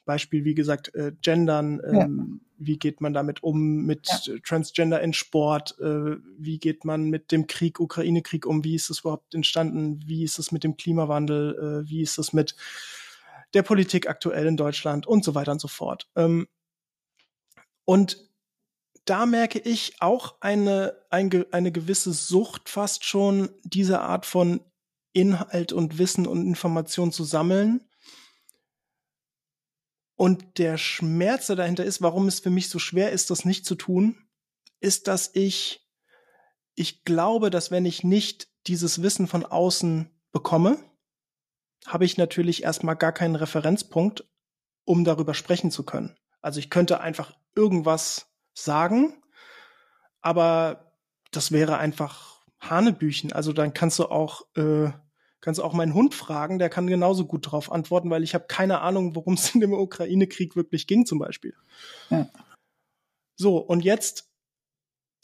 [0.06, 2.08] Beispiel, wie gesagt, äh, Gendern, ähm, ja.
[2.58, 4.36] wie geht man damit um mit ja.
[4.44, 9.02] Transgender in Sport, äh, wie geht man mit dem Krieg, Ukraine-Krieg um, wie ist es
[9.02, 12.56] überhaupt entstanden, wie ist es mit dem Klimawandel, äh, wie ist es mit
[13.54, 16.10] der Politik aktuell in Deutschland und so weiter und so fort.
[16.16, 16.48] Ähm,
[17.86, 18.28] und
[19.06, 24.60] da merke ich auch eine, ein, eine gewisse Sucht fast schon, diese Art von
[25.18, 27.82] Inhalt und Wissen und Information zu sammeln.
[30.16, 33.66] Und der Schmerz, der dahinter ist, warum es für mich so schwer ist, das nicht
[33.66, 34.16] zu tun,
[34.80, 35.90] ist, dass ich,
[36.76, 40.78] ich glaube, dass wenn ich nicht dieses Wissen von außen bekomme,
[41.88, 44.24] habe ich natürlich erstmal gar keinen Referenzpunkt,
[44.86, 46.16] um darüber sprechen zu können.
[46.42, 49.20] Also ich könnte einfach irgendwas sagen,
[50.22, 50.94] aber
[51.32, 53.34] das wäre einfach Hanebüchen.
[53.34, 54.92] Also dann kannst du auch äh,
[55.41, 58.82] kannst auch meinen Hund fragen, der kann genauso gut darauf antworten, weil ich habe keine
[58.82, 61.54] Ahnung, worum es in dem Ukraine-Krieg wirklich ging, zum Beispiel.
[62.10, 62.30] Ja.
[63.36, 64.30] So, und jetzt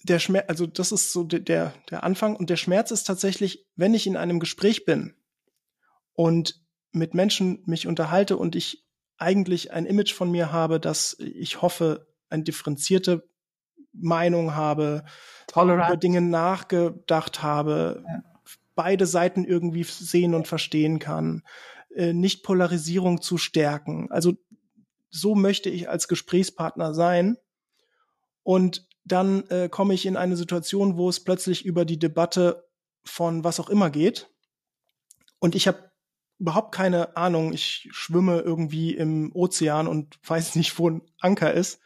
[0.03, 3.93] der Schmerz, also das ist so der, der Anfang und der Schmerz ist tatsächlich, wenn
[3.93, 5.15] ich in einem Gespräch bin
[6.13, 8.85] und mit Menschen mich unterhalte und ich
[9.17, 13.27] eigentlich ein Image von mir habe, dass ich hoffe, eine differenzierte
[13.93, 15.05] Meinung habe,
[15.47, 15.89] Tolerant.
[15.89, 18.32] über Dinge nachgedacht habe, ja
[18.75, 21.43] beide Seiten irgendwie sehen und verstehen kann,
[21.95, 24.11] äh, nicht Polarisierung zu stärken.
[24.11, 24.33] Also
[25.09, 27.37] so möchte ich als Gesprächspartner sein.
[28.41, 32.67] Und dann äh, komme ich in eine Situation, wo es plötzlich über die Debatte
[33.03, 34.29] von was auch immer geht.
[35.39, 35.91] Und ich habe
[36.39, 37.53] überhaupt keine Ahnung.
[37.53, 41.79] Ich schwimme irgendwie im Ozean und weiß nicht, wo ein Anker ist.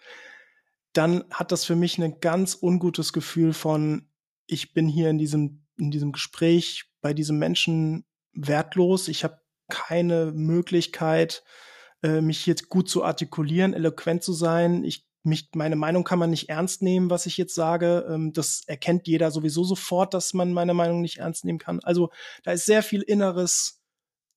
[0.94, 4.10] Dann hat das für mich ein ganz ungutes Gefühl von,
[4.48, 9.08] ich bin hier in diesem in diesem Gespräch bei diesem Menschen wertlos.
[9.08, 11.44] Ich habe keine Möglichkeit,
[12.04, 14.84] äh, mich jetzt gut zu artikulieren, eloquent zu sein.
[14.84, 18.08] Ich mich, meine Meinung kann man nicht ernst nehmen, was ich jetzt sage.
[18.10, 21.80] Ähm, das erkennt jeder sowieso sofort, dass man meine Meinung nicht ernst nehmen kann.
[21.84, 22.10] Also
[22.44, 23.84] da ist sehr viel inneres,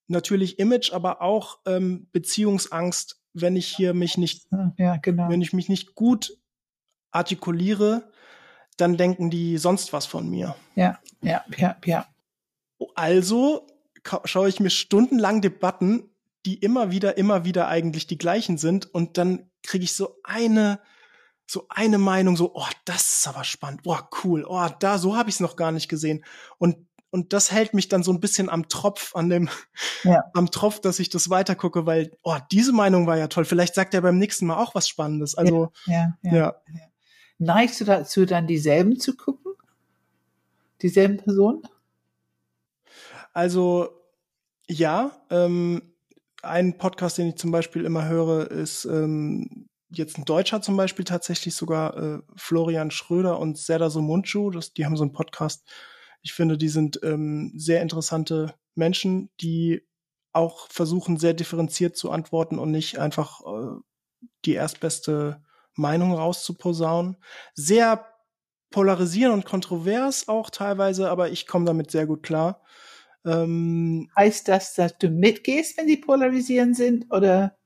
[0.08, 5.28] natürlich Image, aber auch ähm, Beziehungsangst, wenn ich hier mich nicht, ja, genau.
[5.28, 6.36] wenn ich mich nicht gut
[7.12, 8.10] artikuliere,
[8.80, 10.56] dann denken die sonst was von mir.
[10.74, 12.06] Ja, ja, ja, ja.
[12.94, 13.66] Also
[14.24, 16.10] schaue ich mir stundenlang Debatten,
[16.46, 20.80] die immer wieder, immer wieder eigentlich die gleichen sind und dann kriege ich so eine,
[21.46, 25.28] so eine Meinung, so, oh, das ist aber spannend, oh, cool, oh, da, so habe
[25.28, 26.24] ich es noch gar nicht gesehen.
[26.58, 26.76] Und
[27.10, 29.48] und das hält mich dann so ein bisschen am Tropf, an dem,
[30.04, 30.22] ja.
[30.34, 33.44] am Tropf, dass ich das weitergucke, weil, oh, diese Meinung war ja toll.
[33.44, 35.34] Vielleicht sagt er beim nächsten Mal auch was Spannendes.
[35.34, 36.16] Also, ja.
[36.22, 36.54] ja, ja.
[37.42, 39.54] Neigst du dazu, dann dieselben zu gucken?
[40.82, 41.62] Dieselben Personen?
[43.32, 43.88] Also,
[44.68, 45.94] ja, ähm,
[46.42, 51.06] ein Podcast, den ich zum Beispiel immer höre, ist ähm, jetzt ein Deutscher zum Beispiel
[51.06, 54.50] tatsächlich sogar äh, Florian Schröder und Serdar Somuncu.
[54.50, 55.66] Das, die haben so einen Podcast.
[56.20, 59.80] Ich finde, die sind ähm, sehr interessante Menschen, die
[60.34, 63.80] auch versuchen, sehr differenziert zu antworten und nicht einfach äh,
[64.44, 65.42] die erstbeste
[65.80, 67.16] Meinung rauszuposaunen.
[67.54, 68.06] Sehr
[68.70, 72.62] polarisierend und kontrovers auch teilweise, aber ich komme damit sehr gut klar.
[73.24, 77.56] Ähm, heißt das, dass du mitgehst, wenn die polarisieren sind, oder?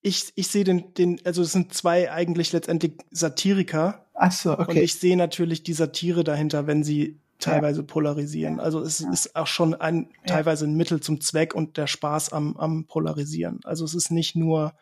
[0.00, 4.06] Ich, ich sehe den, den, also es sind zwei eigentlich letztendlich Satiriker.
[4.14, 4.70] Ach so, okay.
[4.70, 7.86] Und ich sehe natürlich die Satire dahinter, wenn sie teilweise ja.
[7.86, 8.58] polarisieren.
[8.58, 9.12] Also es ja.
[9.12, 13.60] ist auch schon ein teilweise ein Mittel zum Zweck und der Spaß am, am Polarisieren.
[13.64, 14.74] Also es ist nicht nur,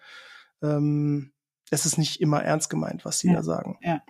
[0.63, 1.33] ähm,
[1.71, 3.35] es ist nicht immer ernst gemeint, was sie ja.
[3.35, 3.79] da sagen.
[3.83, 4.03] Ja.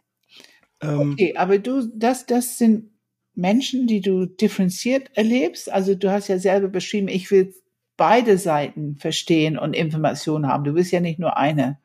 [0.80, 2.90] Ähm, okay, aber du, das, das sind
[3.34, 5.70] Menschen, die du differenziert erlebst.
[5.70, 7.54] Also du hast ja selber beschrieben, ich will
[7.96, 10.64] beide Seiten verstehen und Informationen haben.
[10.64, 11.78] Du willst ja nicht nur eine.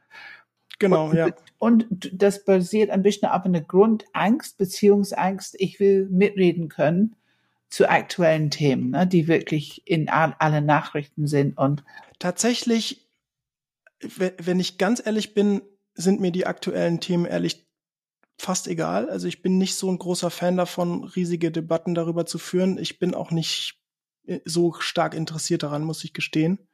[0.79, 1.29] Genau, und, ja.
[1.57, 5.55] Und das basiert ein bisschen auf einer Grundangst, Beziehungsangst.
[5.59, 7.15] Ich will mitreden können
[7.69, 11.83] zu aktuellen Themen, ne, die wirklich in all, alle Nachrichten sind und
[12.19, 13.04] tatsächlich,
[14.17, 15.61] wenn ich ganz ehrlich bin,
[15.93, 17.65] sind mir die aktuellen Themen ehrlich
[18.37, 19.09] fast egal.
[19.09, 22.77] Also ich bin nicht so ein großer Fan davon, riesige Debatten darüber zu führen.
[22.77, 23.79] Ich bin auch nicht
[24.25, 26.67] äh, so stark interessiert daran, muss ich gestehen.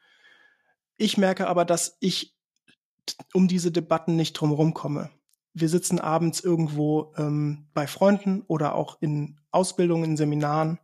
[0.98, 2.36] Ich merke aber, dass ich
[3.34, 5.10] um diese Debatten nicht drumherum komme.
[5.54, 10.80] Wir sitzen abends irgendwo ähm, bei Freunden oder auch in Ausbildungen, in Seminaren.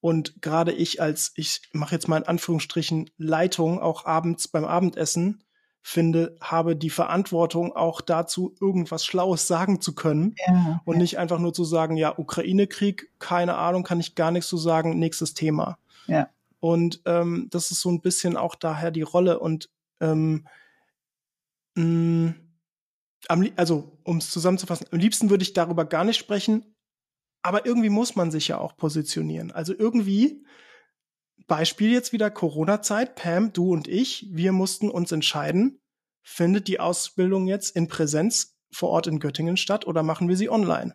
[0.00, 5.42] Und gerade ich als, ich mache jetzt mal in Anführungsstrichen, Leitung, auch abends beim Abendessen,
[5.88, 11.00] finde, habe die Verantwortung auch dazu, irgendwas Schlaues sagen zu können ja, und ja.
[11.00, 14.98] nicht einfach nur zu sagen, ja, Ukraine-Krieg, keine Ahnung, kann ich gar nichts zu sagen,
[14.98, 15.78] nächstes Thema.
[16.06, 16.28] Ja.
[16.60, 19.70] Und ähm, das ist so ein bisschen auch daher die Rolle und
[20.00, 20.46] ähm,
[21.74, 22.34] mh,
[23.28, 26.74] am, also um es zusammenzufassen, am liebsten würde ich darüber gar nicht sprechen,
[27.40, 29.52] aber irgendwie muss man sich ja auch positionieren.
[29.52, 30.44] Also irgendwie
[31.48, 33.16] Beispiel jetzt wieder Corona-Zeit.
[33.16, 35.80] Pam, du und ich, wir mussten uns entscheiden,
[36.22, 40.50] findet die Ausbildung jetzt in Präsenz vor Ort in Göttingen statt oder machen wir sie
[40.50, 40.94] online?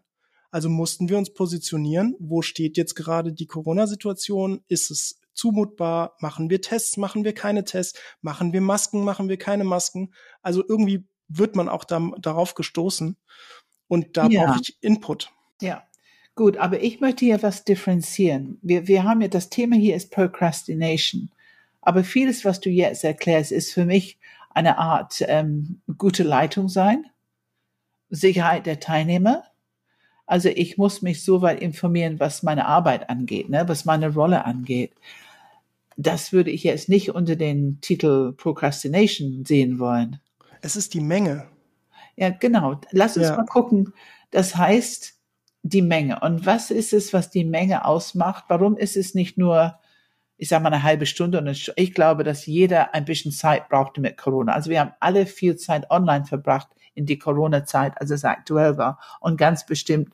[0.51, 4.63] Also mussten wir uns positionieren, wo steht jetzt gerade die Corona-Situation?
[4.67, 6.15] Ist es zumutbar?
[6.19, 6.97] Machen wir Tests?
[6.97, 7.99] Machen wir keine Tests?
[8.21, 9.03] Machen wir Masken?
[9.03, 10.13] Machen wir keine Masken?
[10.43, 13.17] Also irgendwie wird man auch da, darauf gestoßen.
[13.87, 14.45] Und da ja.
[14.45, 15.31] brauche ich Input.
[15.59, 15.83] Ja.
[16.35, 18.57] Gut, aber ich möchte hier was differenzieren.
[18.61, 21.29] Wir, wir haben ja, das Thema hier ist Procrastination.
[21.81, 24.17] Aber vieles, was du jetzt erklärst, ist für mich
[24.53, 27.05] eine Art ähm, gute Leitung sein,
[28.09, 29.43] Sicherheit der Teilnehmer.
[30.25, 34.45] Also ich muss mich so weit informieren, was meine Arbeit angeht, ne, was meine Rolle
[34.45, 34.93] angeht.
[35.97, 40.19] Das würde ich jetzt nicht unter den Titel Procrastination sehen wollen.
[40.61, 41.47] Es ist die Menge.
[42.15, 42.79] Ja, genau.
[42.91, 43.35] Lass uns ja.
[43.35, 43.93] mal gucken.
[44.31, 45.15] Das heißt,
[45.63, 46.19] die Menge.
[46.19, 48.45] Und was ist es, was die Menge ausmacht?
[48.49, 49.79] Warum ist es nicht nur,
[50.37, 51.39] ich sage mal, eine halbe Stunde?
[51.39, 54.53] Und ich glaube, dass jeder ein bisschen Zeit brauchte mit Corona.
[54.53, 58.99] Also wir haben alle viel Zeit online verbracht in die Corona-Zeit, als es aktuell war.
[59.21, 60.13] Und ganz bestimmt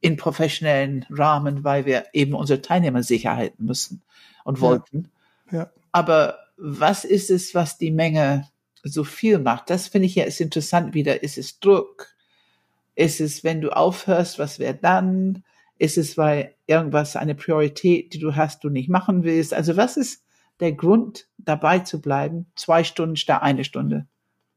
[0.00, 4.02] in professionellen Rahmen, weil wir eben unsere Teilnehmer sicher halten müssen
[4.44, 5.10] und wollten.
[5.50, 5.58] Ja.
[5.58, 5.70] ja.
[5.92, 8.48] Aber was ist es, was die Menge
[8.82, 9.68] so viel macht?
[9.68, 11.22] Das finde ich ja ist interessant wieder.
[11.22, 12.15] Ist es Druck?
[12.96, 15.44] Ist es, wenn du aufhörst, was wäre dann?
[15.78, 19.52] Ist es, weil irgendwas eine Priorität, die du hast, du nicht machen willst?
[19.54, 20.24] Also was ist
[20.60, 22.46] der Grund, dabei zu bleiben?
[22.56, 24.08] Zwei Stunden statt eine Stunde.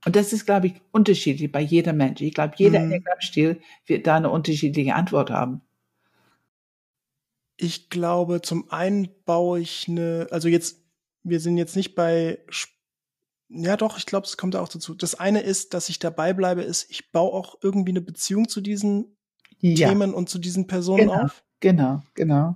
[0.05, 2.21] Und das ist, glaube ich, unterschiedlich bei jeder Mensch.
[2.21, 2.85] Ich glaube, jeder mhm.
[2.85, 5.61] Enneagramm-Stil wird da eine unterschiedliche Antwort haben.
[7.57, 10.81] Ich glaube, zum einen baue ich eine, also jetzt,
[11.23, 12.39] wir sind jetzt nicht bei
[13.49, 14.93] ja, doch, ich glaube, es kommt auch dazu.
[14.93, 18.61] Das eine ist, dass ich dabei bleibe, ist, ich baue auch irgendwie eine Beziehung zu
[18.61, 19.17] diesen
[19.59, 19.89] ja.
[19.89, 21.43] Themen und zu diesen Personen genau, auf.
[21.59, 22.55] Genau, genau.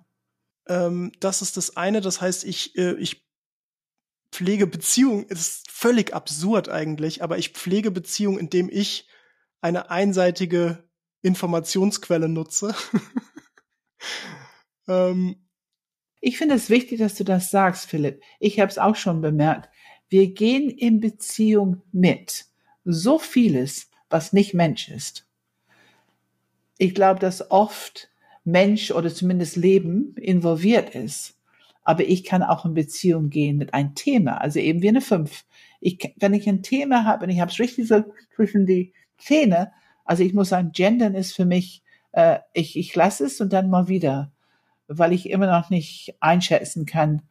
[0.68, 2.00] Ähm, das ist das eine.
[2.00, 3.28] Das heißt, ich, äh, ich
[4.32, 9.08] pflege Beziehung, ist völlig absurd eigentlich, aber ich pflege Beziehung, indem ich
[9.62, 10.90] eine einseitige
[11.22, 12.76] Informationsquelle nutze.
[14.88, 15.48] ähm,
[16.20, 18.22] ich finde es wichtig, dass du das sagst, Philipp.
[18.40, 19.70] Ich habe es auch schon bemerkt.
[20.14, 22.46] Wir gehen in Beziehung mit
[22.86, 25.26] so vieles, was nicht Mensch ist.
[26.78, 28.12] Ich glaube, dass oft
[28.44, 31.36] Mensch oder zumindest Leben involviert ist.
[31.84, 35.46] Aber ich kann auch in Beziehung gehen mit einem Thema, also eben wie eine Fünf.
[35.80, 38.04] Ich, wenn ich ein Thema habe und ich habe es richtig so
[38.36, 39.72] zwischen die Zähne,
[40.06, 43.72] also ich muss sagen, Gendern ist für mich, äh, ich, ich lasse es und dann
[43.72, 44.32] mal wieder,
[44.88, 47.24] weil ich immer noch nicht einschätzen kann,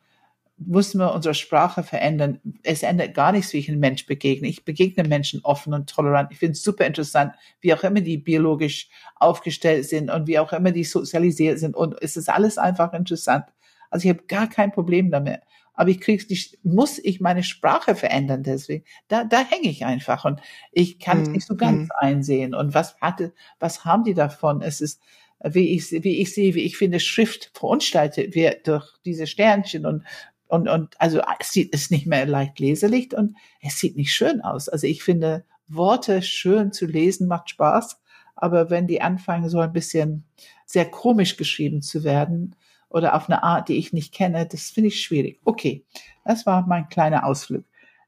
[0.66, 2.40] müssen wir unsere Sprache verändern.
[2.62, 4.48] Es ändert gar nichts, wie ich einem Mensch begegne.
[4.48, 6.30] Ich begegne Menschen offen und tolerant.
[6.32, 10.52] Ich finde es super interessant, wie auch immer die biologisch aufgestellt sind und wie auch
[10.52, 11.76] immer die sozialisiert sind.
[11.76, 13.44] Und es ist alles einfach interessant.
[13.90, 15.40] Also ich habe gar kein Problem damit.
[15.74, 18.84] aber ich krieg's nicht, muss ich meine Sprache verändern deswegen.
[19.08, 20.40] Da, da hänge ich einfach und
[20.70, 21.90] ich kann es hm, nicht so ganz hm.
[21.98, 22.54] einsehen.
[22.54, 24.62] Und was hatte, was haben die davon?
[24.62, 25.00] Es ist,
[25.44, 30.04] wie ich, wie ich sehe, wie ich finde, Schrift verunstaltet wird durch diese Sternchen und
[30.52, 34.42] und, und also es sieht es nicht mehr leicht leserlich und es sieht nicht schön
[34.42, 34.68] aus.
[34.68, 37.98] Also ich finde Worte schön zu lesen macht Spaß,
[38.36, 40.24] aber wenn die anfangen so ein bisschen
[40.66, 42.54] sehr komisch geschrieben zu werden
[42.90, 45.40] oder auf eine Art, die ich nicht kenne, das finde ich schwierig.
[45.46, 45.86] Okay,
[46.26, 47.64] das war mein kleiner Ausflug.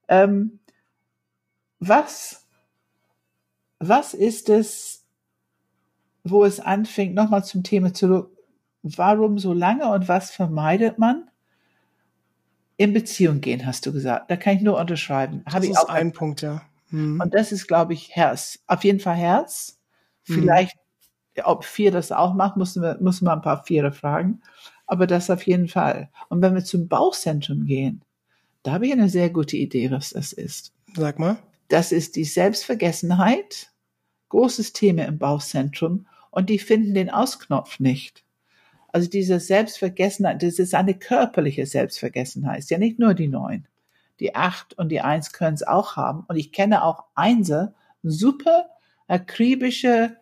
[0.09, 0.59] Ähm,
[1.79, 2.47] was
[3.79, 5.07] was ist es,
[6.25, 8.37] wo es anfängt, nochmal zum Thema zurück,
[8.83, 11.31] warum so lange und was vermeidet man?
[12.77, 14.31] In Beziehung gehen, hast du gesagt.
[14.31, 15.43] Da kann ich nur unterschreiben.
[15.51, 16.63] Das ich ist auch ein Punkt, ja.
[16.91, 17.21] Hm.
[17.21, 18.59] Und das ist, glaube ich, Herz.
[18.67, 19.79] Auf jeden Fall Herz.
[20.27, 20.35] Hm.
[20.37, 20.77] Vielleicht,
[21.37, 21.45] hm.
[21.45, 24.41] ob vier das auch macht, müssen wir, müssen wir ein paar Viere fragen.
[24.87, 26.11] Aber das auf jeden Fall.
[26.29, 28.03] Und wenn wir zum Bauchzentrum gehen,
[28.63, 30.73] da habe ich eine sehr gute Idee, was das ist.
[30.95, 31.37] Sag mal.
[31.69, 33.71] Das ist die Selbstvergessenheit.
[34.29, 36.07] Großes Thema im Bauchzentrum.
[36.31, 38.24] Und die finden den Ausknopf nicht.
[38.95, 43.67] Also diese Selbstvergessenheit, das ist eine körperliche Selbstvergessenheit, ist ja nicht nur die neun.
[44.21, 46.25] Die acht und die eins können es auch haben.
[46.29, 47.75] Und ich kenne auch Einser,
[48.05, 48.71] super
[49.09, 50.17] akribische,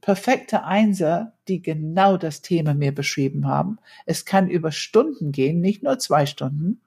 [0.00, 3.78] perfekte Einser, die genau das Thema mir beschrieben haben.
[4.04, 6.80] Es kann über Stunden gehen, nicht nur zwei Stunden.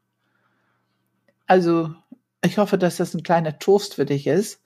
[1.47, 1.95] Also
[2.43, 4.61] ich hoffe, dass das ein kleiner Toast für dich ist.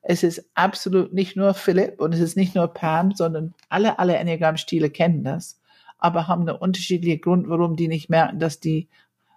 [0.00, 4.14] Es ist absolut nicht nur Philipp und es ist nicht nur Pam, sondern alle, alle
[4.14, 5.58] Enneagramm-Stile kennen das
[6.04, 8.88] aber haben eine unterschiedliche Grund, warum die nicht merken, dass die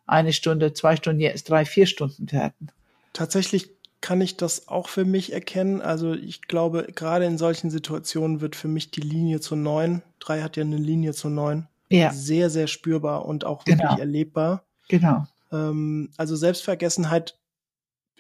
[0.06, 2.74] eine Stunde, zwei Stunden, jetzt drei, vier Stunden werden.
[3.14, 3.70] Tatsächlich
[4.02, 5.82] kann ich das auch für mich erkennen.
[5.82, 10.42] Also ich glaube, gerade in solchen Situationen wird für mich die Linie zu neun, drei
[10.42, 12.12] hat ja eine Linie zu neun, ja.
[12.12, 13.98] sehr, sehr spürbar und auch wirklich genau.
[13.98, 14.66] erlebbar.
[14.90, 15.26] Genau.
[15.54, 17.38] Ähm, also Selbstvergessenheit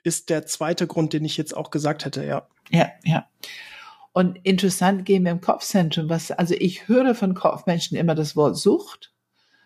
[0.04, 2.48] ist der zweite Grund, den ich jetzt auch gesagt hätte, ja.
[2.70, 3.28] Ja, ja.
[4.18, 8.58] Und interessant gehen wir im Kopfzentrum, was, also ich höre von Kopfmenschen immer das Wort
[8.58, 9.14] Sucht.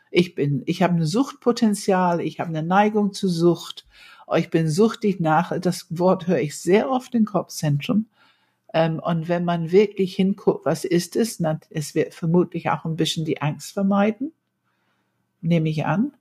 [0.10, 3.88] Ich bin, ich habe ein Suchtpotenzial, ich habe eine Neigung zu Sucht,
[4.36, 8.08] ich bin suchtig nach, das Wort höre ich sehr oft im Kopfzentrum.
[8.74, 13.24] Ähm, und wenn man wirklich hinguckt, was ist es, es wird vermutlich auch ein bisschen
[13.24, 14.34] die Angst vermeiden,
[15.40, 16.12] nehme ich an.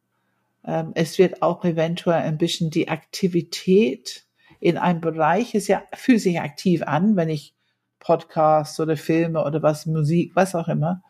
[0.64, 4.24] Ähm, es wird auch eventuell ein bisschen die Aktivität
[4.60, 7.54] in einem Bereich, es ja, fühlt sich aktiv an, wenn ich
[8.00, 11.02] Podcasts oder Filme oder was, Musik, was auch immer,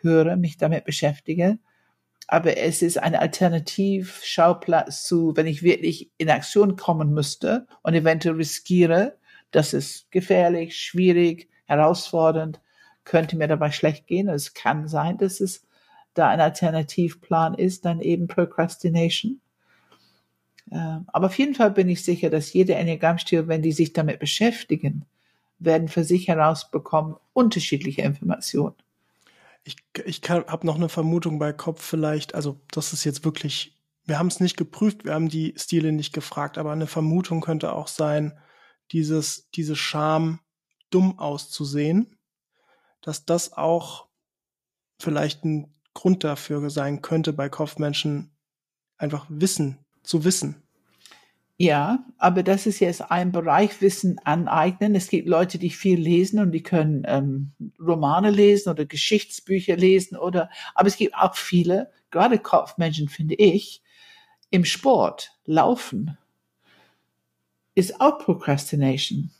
[0.00, 1.58] höre, mich damit beschäftige.
[2.26, 8.36] Aber es ist ein Alternativschauplatz zu, wenn ich wirklich in Aktion kommen müsste und eventuell
[8.36, 9.16] riskiere,
[9.50, 12.60] dass es gefährlich, schwierig, herausfordernd,
[13.04, 14.28] könnte mir dabei schlecht gehen.
[14.28, 15.66] Es kann sein, dass es
[16.14, 19.40] da ein Alternativplan ist, dann eben Procrastination.
[20.72, 24.18] Ähm, aber auf jeden Fall bin ich sicher, dass jede Enneagrammstil, wenn die sich damit
[24.18, 25.04] beschäftigen,
[25.58, 28.74] werden für sich herausbekommen unterschiedliche Informationen.
[29.64, 34.18] Ich, ich habe noch eine Vermutung bei Kopf vielleicht, also das ist jetzt wirklich, wir
[34.18, 37.88] haben es nicht geprüft, wir haben die Stile nicht gefragt, aber eine Vermutung könnte auch
[37.88, 38.38] sein,
[38.92, 40.40] dieses, diese Scham,
[40.90, 42.18] dumm auszusehen,
[43.00, 44.06] dass das auch
[44.98, 48.36] vielleicht ein Grund dafür sein könnte, bei Kopfmenschen
[48.96, 50.63] einfach Wissen zu wissen.
[51.56, 54.96] Ja, aber das ist jetzt ein Bereich Wissen aneignen.
[54.96, 60.16] Es gibt Leute, die viel lesen und die können ähm, Romane lesen oder Geschichtsbücher lesen
[60.16, 63.82] oder, aber es gibt auch viele, gerade Kopfmenschen finde ich,
[64.50, 66.18] im Sport, Laufen,
[67.76, 69.30] ist auch Procrastination.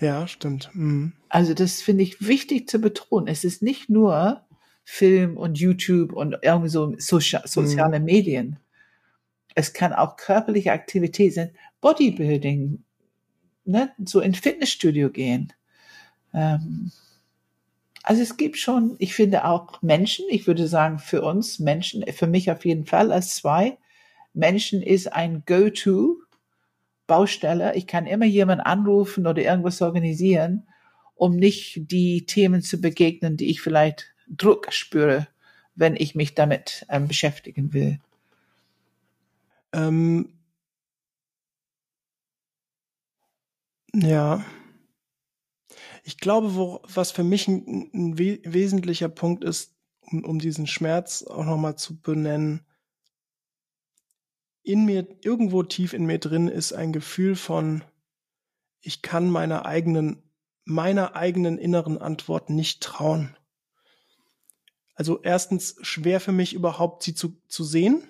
[0.00, 0.70] Ja, stimmt.
[0.72, 1.14] Mhm.
[1.28, 3.26] Also das finde ich wichtig zu betonen.
[3.26, 4.42] Es ist nicht nur
[4.84, 8.04] Film und YouTube und irgendwie so soziale mhm.
[8.04, 8.58] Medien
[9.56, 11.50] es kann auch körperliche Aktivität sein,
[11.80, 12.84] Bodybuilding,
[13.64, 13.90] ne?
[14.04, 15.52] so ins Fitnessstudio gehen.
[16.32, 16.92] Ähm,
[18.02, 22.26] also es gibt schon, ich finde auch Menschen, ich würde sagen für uns Menschen, für
[22.26, 23.78] mich auf jeden Fall als zwei,
[24.34, 26.18] Menschen ist ein Go-To
[27.06, 27.74] Baustelle.
[27.76, 30.68] Ich kann immer jemanden anrufen oder irgendwas organisieren,
[31.14, 35.28] um nicht die Themen zu begegnen, die ich vielleicht Druck spüre,
[35.74, 38.00] wenn ich mich damit ähm, beschäftigen will.
[39.72, 40.38] Ähm,
[43.94, 44.44] ja.
[46.04, 50.66] Ich glaube, wo, was für mich ein, ein we wesentlicher Punkt ist, um, um diesen
[50.66, 52.64] Schmerz auch nochmal zu benennen,
[54.62, 57.84] in mir, irgendwo tief in mir drin ist ein Gefühl von,
[58.80, 60.22] ich kann meiner eigenen,
[60.64, 63.36] meiner eigenen inneren Antwort nicht trauen.
[64.94, 68.08] Also erstens schwer für mich überhaupt sie zu, zu sehen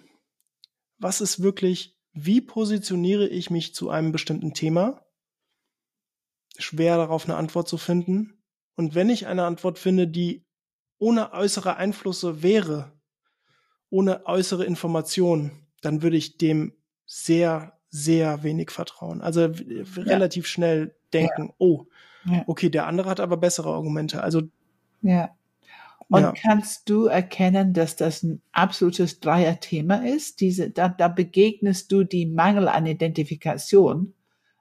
[0.99, 5.05] was ist wirklich, wie positioniere ich mich zu einem bestimmten Thema?
[6.59, 8.43] Schwer darauf eine Antwort zu finden.
[8.77, 10.45] Und wenn ich eine Antwort finde, die
[10.99, 12.93] ohne äußere Einflüsse wäre,
[13.91, 16.73] ohne äußere Informationen, dann würde ich dem
[17.05, 19.21] sehr, sehr wenig vertrauen.
[19.21, 19.85] Also ja.
[19.97, 21.55] relativ schnell denken, ja.
[21.59, 21.87] oh,
[22.25, 22.45] ja.
[22.47, 24.23] okay, der andere hat aber bessere Argumente.
[24.23, 24.43] Also
[25.03, 25.31] ja.
[26.09, 26.33] Und ja.
[26.33, 30.41] kannst du erkennen, dass das ein absolutes Dreier-Thema ist?
[30.41, 34.15] Diese, da, da begegnest du die Mangel an Identifikation,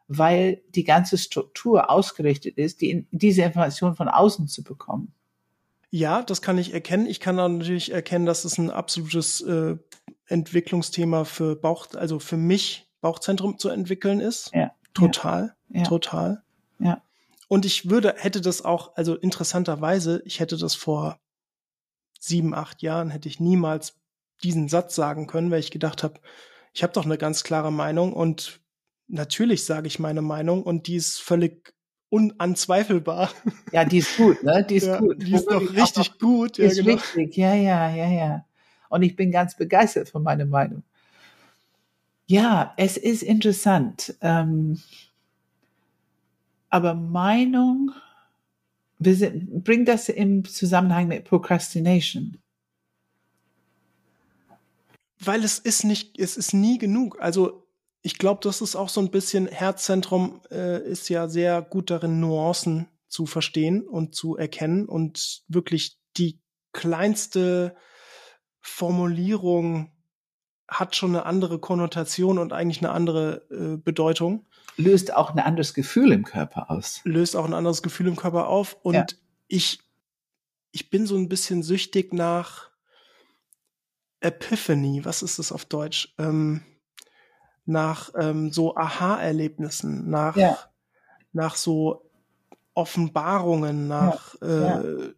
[0.07, 5.13] weil die ganze Struktur ausgerichtet ist, die, diese Information von außen zu bekommen.
[5.91, 7.05] Ja, das kann ich erkennen.
[7.05, 9.77] Ich kann natürlich erkennen, dass es ein absolutes äh,
[10.27, 14.51] Entwicklungsthema für Bauch, also für mich Bauchzentrum zu entwickeln ist.
[14.53, 14.71] Ja.
[14.95, 15.83] Total, ja.
[15.83, 16.41] total.
[16.79, 17.01] Ja.
[17.47, 21.19] Und ich würde, hätte das auch, also interessanterweise, ich hätte das vor
[22.26, 23.95] sieben, acht Jahren hätte ich niemals
[24.43, 26.19] diesen Satz sagen können, weil ich gedacht habe,
[26.73, 28.59] ich habe doch eine ganz klare Meinung und
[29.07, 31.73] natürlich sage ich meine Meinung und die ist völlig
[32.09, 33.32] unanzweifelbar.
[33.71, 34.63] Ja, die ist gut, ne?
[34.63, 35.21] Die ist ja, gut.
[35.21, 36.57] Die ist doch richtig noch, gut.
[36.57, 36.93] Die ja, ist genau.
[36.93, 38.45] richtig, ja, ja, ja, ja.
[38.89, 40.84] Und ich bin ganz begeistert von meiner Meinung.
[42.28, 44.15] Ja, es ist interessant.
[44.21, 44.82] Ähm,
[46.69, 47.91] aber Meinung
[48.99, 52.37] bring das im Zusammenhang mit Procrastination.
[55.19, 57.19] Weil es ist nicht, es ist nie genug.
[57.19, 57.67] Also
[58.01, 62.19] ich glaube, das ist auch so ein bisschen Herzzentrum äh, ist ja sehr gut darin,
[62.19, 66.39] Nuancen zu verstehen und zu erkennen und wirklich die
[66.71, 67.75] kleinste
[68.61, 69.91] Formulierung
[70.67, 74.45] hat schon eine andere Konnotation und eigentlich eine andere äh, Bedeutung
[74.78, 77.01] löst auch ein anderes Gefühl im Körper aus.
[77.03, 78.78] Löst auch ein anderes Gefühl im Körper auf.
[78.82, 79.05] Und ja.
[79.47, 79.80] ich,
[80.71, 82.69] ich bin so ein bisschen süchtig nach
[84.19, 85.05] Epiphany.
[85.05, 86.13] Was ist das auf Deutsch?
[86.17, 86.61] Ähm,
[87.65, 90.57] nach ähm, so Aha-Erlebnissen, nach, ja.
[91.34, 92.09] nach so
[92.73, 94.82] Offenbarungen, nach ja.
[94.82, 95.13] Äh,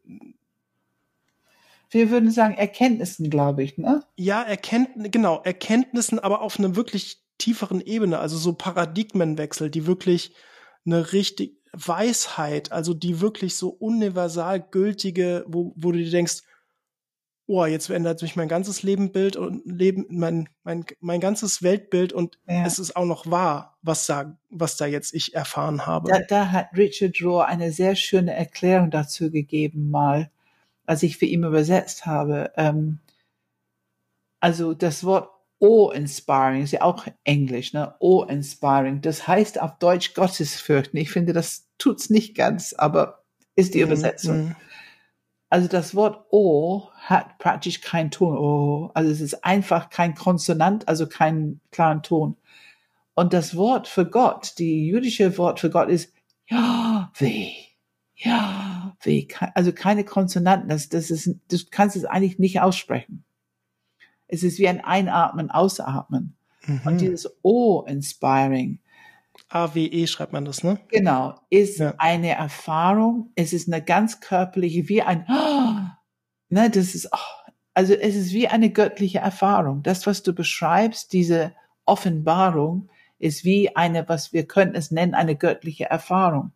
[1.89, 4.03] wir würden sagen Erkenntnissen, glaube ich, ne?
[4.17, 10.33] Ja, Erkenntnissen, genau, Erkenntnissen, aber auf einem wirklich tieferen Ebene, also so Paradigmenwechsel, die wirklich
[10.85, 16.41] eine richtig Weisheit, also die wirklich so universal gültige, wo, wo du dir denkst,
[17.47, 22.39] oh, jetzt verändert sich mein ganzes Lebenbild und Leben, mein, mein, mein ganzes Weltbild und
[22.47, 22.65] ja.
[22.65, 26.11] es ist auch noch wahr, was da, was da jetzt ich erfahren habe.
[26.11, 30.29] Da, da hat Richard Rohr eine sehr schöne Erklärung dazu gegeben, mal,
[30.85, 32.51] als ich für ihn übersetzt habe.
[32.57, 32.99] Ähm,
[34.41, 35.29] also das Wort
[35.61, 37.95] awe-inspiring, ist ja auch Englisch, ne?
[37.99, 39.01] Awe-inspiring.
[39.01, 40.99] Das heißt auf Deutsch Gottesfürchten.
[40.99, 43.23] Ich finde, das tut's nicht ganz, aber
[43.55, 44.49] ist die mhm, Übersetzung.
[44.49, 44.55] Mm,
[45.49, 48.37] Also das Wort O hat praktisch keinen Ton.
[48.37, 48.91] O.
[48.93, 52.37] Also es ist einfach kein Konsonant, also keinen klaren Ton.
[53.15, 56.13] Und das Wort für Gott, die jüdische Wort für Gott ist
[56.49, 57.51] ja, weh.
[58.15, 59.27] Ja, weh.
[59.53, 60.69] Also keine Konsonanten.
[60.69, 63.23] Das, das ist, du kannst es eigentlich nicht aussprechen.
[64.27, 66.35] Es ist wie ein Einatmen, Ausatmen.
[66.65, 66.81] Mhm.
[66.85, 68.79] Und dieses O-Inspiring.
[69.49, 70.79] A-W-E schreibt man das, ne?
[70.89, 71.35] Genau.
[71.49, 71.93] Ist ja.
[71.97, 73.31] eine Erfahrung.
[73.35, 75.79] Es ist eine ganz körperliche, wie ein, oh,
[76.49, 79.83] ne, das ist, oh, also es ist wie eine göttliche Erfahrung.
[79.83, 81.53] Das, was du beschreibst, diese
[81.85, 86.51] Offenbarung, ist wie eine, was wir könnten es nennen, eine göttliche Erfahrung.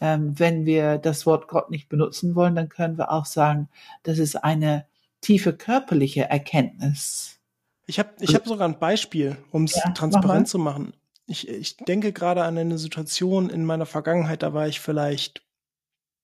[0.00, 3.68] Ähm, wenn wir das Wort Gott nicht benutzen wollen, dann können wir auch sagen,
[4.02, 4.86] das ist eine
[5.22, 7.38] tiefe körperliche Erkenntnis.
[7.86, 10.92] Ich habe ich hab sogar ein Beispiel, um es ja, transparent mach zu machen.
[11.26, 15.42] Ich, ich denke gerade an eine Situation in meiner Vergangenheit, da war ich vielleicht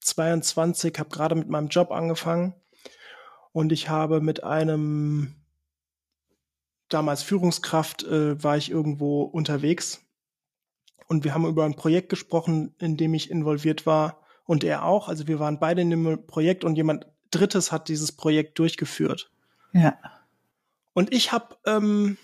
[0.01, 2.55] 22, habe gerade mit meinem Job angefangen
[3.53, 5.34] und ich habe mit einem
[6.88, 10.03] damals Führungskraft äh, war ich irgendwo unterwegs
[11.07, 15.09] und wir haben über ein Projekt gesprochen, in dem ich involviert war und er auch.
[15.09, 19.31] Also wir waren beide in dem Projekt und jemand Drittes hat dieses Projekt durchgeführt.
[19.72, 19.99] Ja.
[20.93, 22.16] Und ich habe ähm,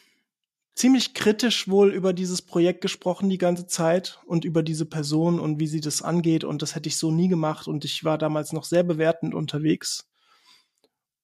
[0.75, 5.61] ziemlich kritisch wohl über dieses Projekt gesprochen die ganze Zeit und über diese Person und
[5.61, 6.45] wie sie das angeht.
[6.45, 7.69] Und das hätte ich so nie gemacht.
[7.69, 10.09] Und ich war damals noch sehr bewertend unterwegs.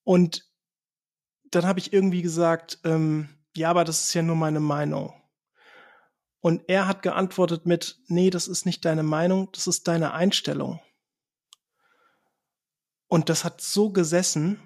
[0.05, 0.49] Und
[1.51, 5.13] dann habe ich irgendwie gesagt, ähm, ja, aber das ist ja nur meine Meinung.
[6.41, 10.81] Und er hat geantwortet mit, nee, das ist nicht deine Meinung, das ist deine Einstellung.
[13.11, 14.61] Und das hat so gesessen.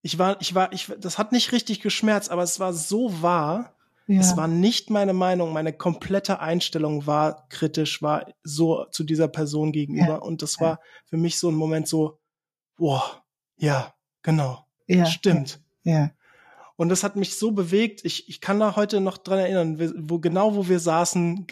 [0.00, 3.74] Ich war, ich war, ich, das hat nicht richtig geschmerzt, aber es war so wahr.
[4.06, 4.20] Ja.
[4.20, 9.72] Es war nicht meine Meinung, meine komplette Einstellung war kritisch, war so zu dieser Person
[9.72, 10.06] gegenüber.
[10.06, 10.16] Ja.
[10.16, 12.20] Und das war für mich so ein Moment so,
[12.76, 13.24] boah,
[13.56, 15.06] ja, genau, ja.
[15.06, 15.60] stimmt.
[15.82, 16.10] Ja.
[16.80, 18.06] Und das hat mich so bewegt.
[18.06, 19.78] Ich, ich kann da heute noch dran erinnern,
[20.08, 21.46] wo genau wo wir saßen,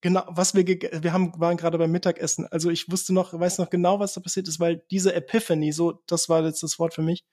[0.00, 2.46] genau was wir wir haben waren gerade beim Mittagessen.
[2.46, 6.02] Also ich wusste noch, weiß noch genau, was da passiert ist, weil diese Epiphany, so
[6.06, 7.26] das war jetzt das Wort für mich,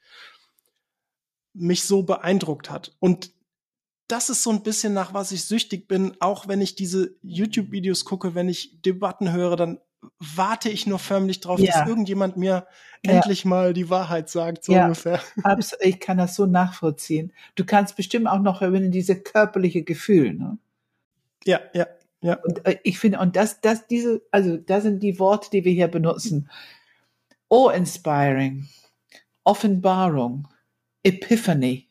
[1.54, 2.98] mich so beeindruckt hat.
[3.00, 3.32] Und
[4.10, 8.04] das ist so ein bisschen nach was ich süchtig bin, auch wenn ich diese YouTube-Videos
[8.04, 9.80] gucke, wenn ich Debatten höre, dann
[10.20, 11.72] warte ich nur förmlich drauf, ja.
[11.72, 12.68] dass irgendjemand mir
[13.06, 13.14] ja.
[13.14, 15.22] endlich mal die Wahrheit sagt, so ja, ungefähr.
[15.44, 17.34] Absolut, ich kann das so nachvollziehen.
[17.56, 20.58] Du kannst bestimmt auch noch über diese körperliche Gefühl, ne?
[21.46, 21.88] Ja, ja,
[22.22, 22.36] ja.
[22.44, 25.72] Und äh, ich finde, und das, das, diese, also, das sind die Worte, die wir
[25.72, 26.50] hier benutzen.
[27.50, 28.68] Awe-inspiring,
[29.44, 30.48] Offenbarung,
[31.04, 31.88] Epiphany,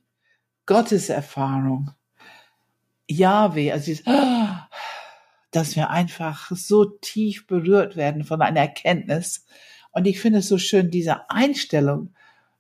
[0.67, 1.93] Gotteserfahrung,
[3.09, 4.05] Yahweh, also dieses,
[5.57, 9.47] dass wir einfach so tief berührt werden von einer Erkenntnis.
[9.91, 12.11] Und ich finde es so schön, diese Einstellung,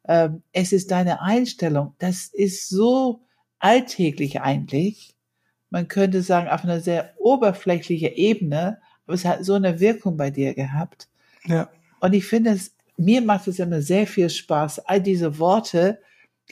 [0.04, 3.20] äh, es ist deine Einstellung, das ist so
[3.58, 5.14] alltäglich eigentlich.
[5.68, 10.30] Man könnte sagen, auf einer sehr oberflächlichen Ebene, aber es hat so eine Wirkung bei
[10.30, 11.08] dir gehabt.
[11.44, 11.68] Ja.
[12.00, 16.00] Und ich finde es, mir macht es immer sehr viel Spaß, all diese Worte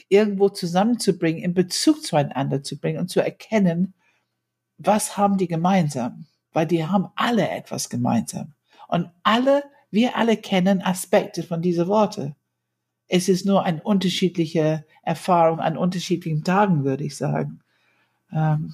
[0.09, 3.95] irgendwo zusammenzubringen, in Bezug zueinander zu bringen und zu erkennen,
[4.77, 6.27] was haben die gemeinsam?
[6.55, 8.53] Weil die haben alle etwas gemeinsam.
[8.87, 12.35] Und alle, wir alle kennen Aspekte von diesen Worte.
[13.07, 17.59] Es ist nur eine unterschiedliche Erfahrung an unterschiedlichen Tagen, würde ich sagen.
[18.31, 18.73] Ähm,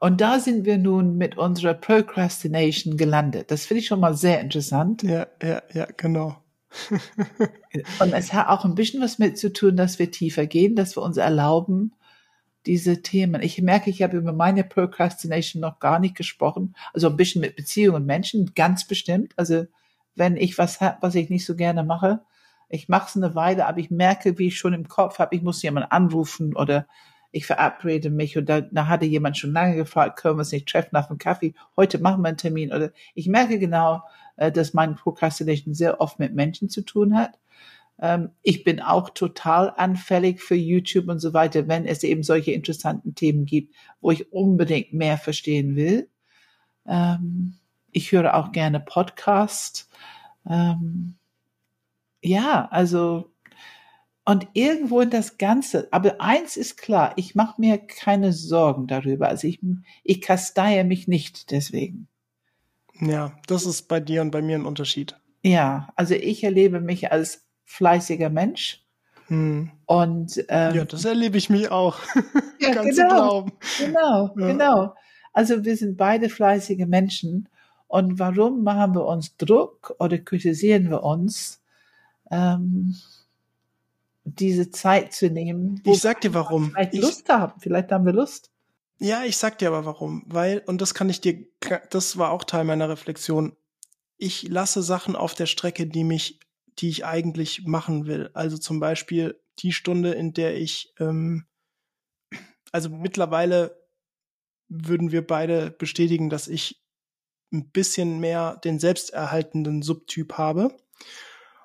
[0.00, 3.50] und da sind wir nun mit unserer Procrastination gelandet.
[3.50, 5.02] Das finde ich schon mal sehr interessant.
[5.04, 6.38] Ja, ja, ja, genau.
[8.00, 10.96] und es hat auch ein bisschen was mit zu tun, dass wir tiefer gehen, dass
[10.96, 11.92] wir uns erlauben,
[12.66, 13.42] diese Themen.
[13.42, 16.74] Ich merke, ich habe über meine Procrastination noch gar nicht gesprochen.
[16.92, 19.32] Also ein bisschen mit Beziehungen und Menschen, ganz bestimmt.
[19.36, 19.66] Also
[20.14, 22.20] wenn ich was habe, was ich nicht so gerne mache,
[22.68, 25.42] ich mache es eine Weile, aber ich merke, wie ich schon im Kopf habe, ich
[25.42, 26.86] muss jemanden anrufen oder
[27.30, 30.68] ich verabrede mich und da, da hatte jemand schon lange gefragt, können wir uns nicht
[30.68, 31.54] treffen auf einen Kaffee?
[31.76, 34.02] Heute machen wir einen Termin oder ich merke genau,
[34.36, 37.38] äh, dass mein Procrastination sehr oft mit Menschen zu tun hat.
[38.00, 42.52] Ähm, ich bin auch total anfällig für YouTube und so weiter, wenn es eben solche
[42.52, 46.08] interessanten Themen gibt, wo ich unbedingt mehr verstehen will.
[46.86, 47.54] Ähm,
[47.90, 49.88] ich höre auch gerne Podcast.
[50.48, 51.16] Ähm,
[52.22, 53.32] ja, also
[54.24, 55.88] und irgendwo in das Ganze.
[55.90, 59.28] Aber eins ist klar, ich mache mir keine Sorgen darüber.
[59.28, 59.60] Also ich,
[60.04, 62.06] ich kasteie mich nicht deswegen.
[63.00, 65.18] Ja, das ist bei dir und bei mir ein Unterschied.
[65.42, 68.82] Ja, also ich erlebe mich als fleißiger Mensch.
[69.28, 69.70] Hm.
[69.86, 71.98] Und ähm, ja, das erlebe ich mich auch.
[72.60, 73.52] ja, Kannst genau, glauben.
[73.78, 74.46] Genau, ja.
[74.46, 74.94] genau.
[75.32, 77.48] Also wir sind beide fleißige Menschen.
[77.88, 81.62] Und warum machen wir uns Druck oder kritisieren wir uns,
[82.30, 82.96] ähm,
[84.24, 85.82] diese Zeit zu nehmen?
[85.84, 86.70] Ich sag dir warum.
[86.70, 87.60] Vielleicht Lust haben.
[87.60, 88.50] Vielleicht haben wir Lust.
[88.98, 90.22] Ja, ich sag dir aber warum.
[90.26, 91.44] Weil, und das kann ich dir,
[91.90, 93.56] das war auch Teil meiner Reflexion.
[94.16, 96.38] Ich lasse Sachen auf der Strecke, die mich
[96.78, 98.30] die ich eigentlich machen will.
[98.34, 101.46] Also zum Beispiel die Stunde, in der ich, ähm,
[102.72, 103.82] also mittlerweile
[104.68, 106.82] würden wir beide bestätigen, dass ich
[107.52, 110.74] ein bisschen mehr den selbsterhaltenden Subtyp habe.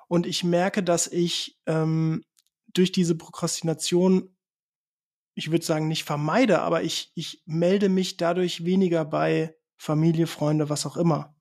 [0.09, 2.23] Und ich merke, dass ich ähm,
[2.67, 4.35] durch diese Prokrastination,
[5.33, 10.69] ich würde sagen, nicht vermeide, aber ich, ich melde mich dadurch weniger bei Familie, Freunde,
[10.69, 11.36] was auch immer.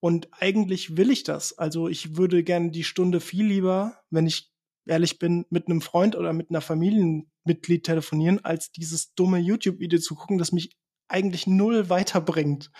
[0.00, 1.58] Und eigentlich will ich das.
[1.58, 4.52] Also ich würde gerne die Stunde viel lieber, wenn ich
[4.86, 10.14] ehrlich bin, mit einem Freund oder mit einer Familienmitglied telefonieren, als dieses dumme YouTube-Video zu
[10.14, 10.76] gucken, das mich
[11.08, 12.70] eigentlich null weiterbringt.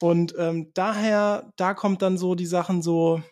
[0.00, 3.22] Und ähm, daher, da kommt dann so die Sachen so,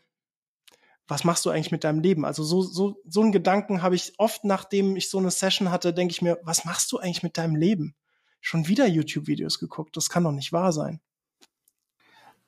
[1.07, 2.24] was machst du eigentlich mit deinem Leben?
[2.24, 5.95] Also so, so, so einen Gedanken habe ich oft, nachdem ich so eine Session hatte,
[5.95, 7.97] denke ich mir, was machst du eigentlich mit deinem Leben?
[8.41, 11.01] Schon wieder YouTube-Videos geguckt, das kann doch nicht wahr sein.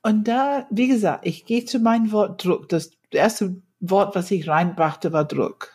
[0.03, 2.69] Und da, wie gesagt, ich gehe zu meinem Wort Druck.
[2.69, 5.73] Das erste Wort, was ich reinbrachte, war Druck.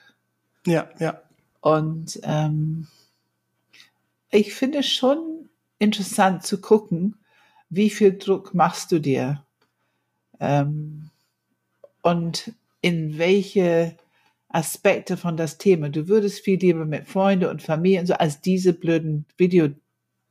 [0.66, 1.22] Ja, ja.
[1.62, 2.88] Und ähm,
[4.32, 5.50] ich finde es schon
[5.80, 7.16] interessant zu gucken,
[7.70, 9.44] wie viel Druck machst du dir
[10.40, 11.10] ähm,
[12.02, 13.98] und in welche
[14.50, 15.90] Aspekte von das Thema.
[15.90, 19.70] Du würdest viel lieber mit Freunden und Familie und so als diese blöden Video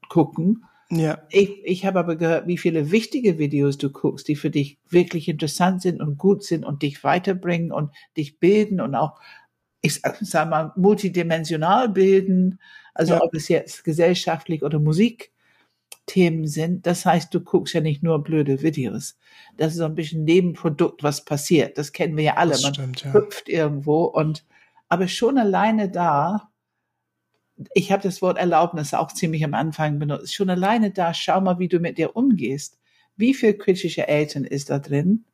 [0.08, 1.22] gucken ja.
[1.30, 5.28] Ich, ich habe aber gehört, wie viele wichtige Videos du guckst, die für dich wirklich
[5.28, 9.18] interessant sind und gut sind und dich weiterbringen und dich bilden und auch,
[9.80, 12.60] ich sag mal, multidimensional bilden.
[12.94, 13.22] Also ja.
[13.22, 16.86] ob es jetzt gesellschaftlich oder Musikthemen sind.
[16.86, 19.16] Das heißt, du guckst ja nicht nur blöde Videos.
[19.56, 21.76] Das ist so ein bisschen Nebenprodukt, was passiert.
[21.78, 22.52] Das kennen wir ja alle.
[22.52, 23.12] Das Man stimmt, ja.
[23.12, 24.44] hüpft irgendwo und
[24.88, 26.50] Aber schon alleine da,
[27.74, 31.58] ich habe das Wort Erlaubnis auch ziemlich am Anfang benutzt, schon alleine da, schau mal,
[31.58, 32.78] wie du mit dir umgehst.
[33.16, 35.24] Wie viel kritische Eltern ist da drin?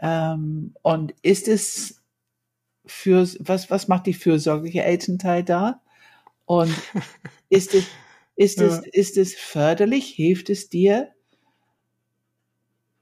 [0.00, 2.02] Ähm, und ist es
[2.84, 5.82] für, was, was macht die fürsorgliche Elternteil da?
[6.44, 6.72] Und
[7.48, 7.86] ist es,
[8.36, 8.82] ist es, ja.
[8.92, 10.06] ist es förderlich?
[10.10, 11.12] Hilft es dir,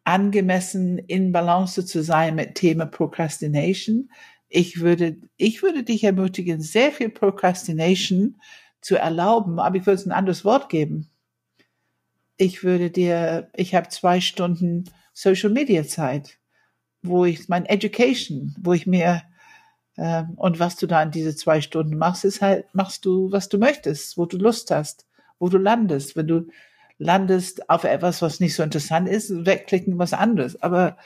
[0.05, 4.11] angemessen in Balance zu sein mit Thema Procrastination?
[4.57, 8.37] Ich würde, ich würde dich ermutigen, sehr viel Procrastination
[8.81, 11.11] zu erlauben, aber ich würde es ein anderes Wort geben.
[12.37, 16.39] Ich würde dir, ich habe zwei Stunden Social Media Zeit,
[17.03, 19.23] wo ich mein Education, wo ich mir
[19.97, 23.49] ähm, und was du da in diese zwei Stunden machst, ist halt, machst du, was
[23.49, 25.05] du möchtest, wo du Lust hast,
[25.41, 26.15] wo du landest.
[26.15, 26.47] Wenn du
[26.99, 30.63] landest auf etwas, was nicht so interessant ist, wegklicken was anderes.
[30.63, 30.97] Aber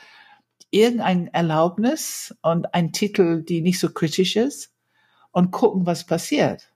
[0.71, 4.73] irgendein Erlaubnis und ein Titel, die nicht so kritisch ist
[5.33, 6.73] und gucken, was passiert.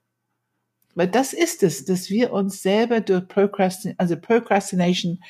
[0.95, 5.23] Weil das ist es, dass wir uns selber durch Procrastination, also Procrastination,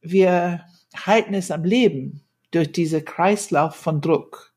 [0.00, 0.64] wir
[0.94, 4.54] halten es am Leben durch diese Kreislauf von Druck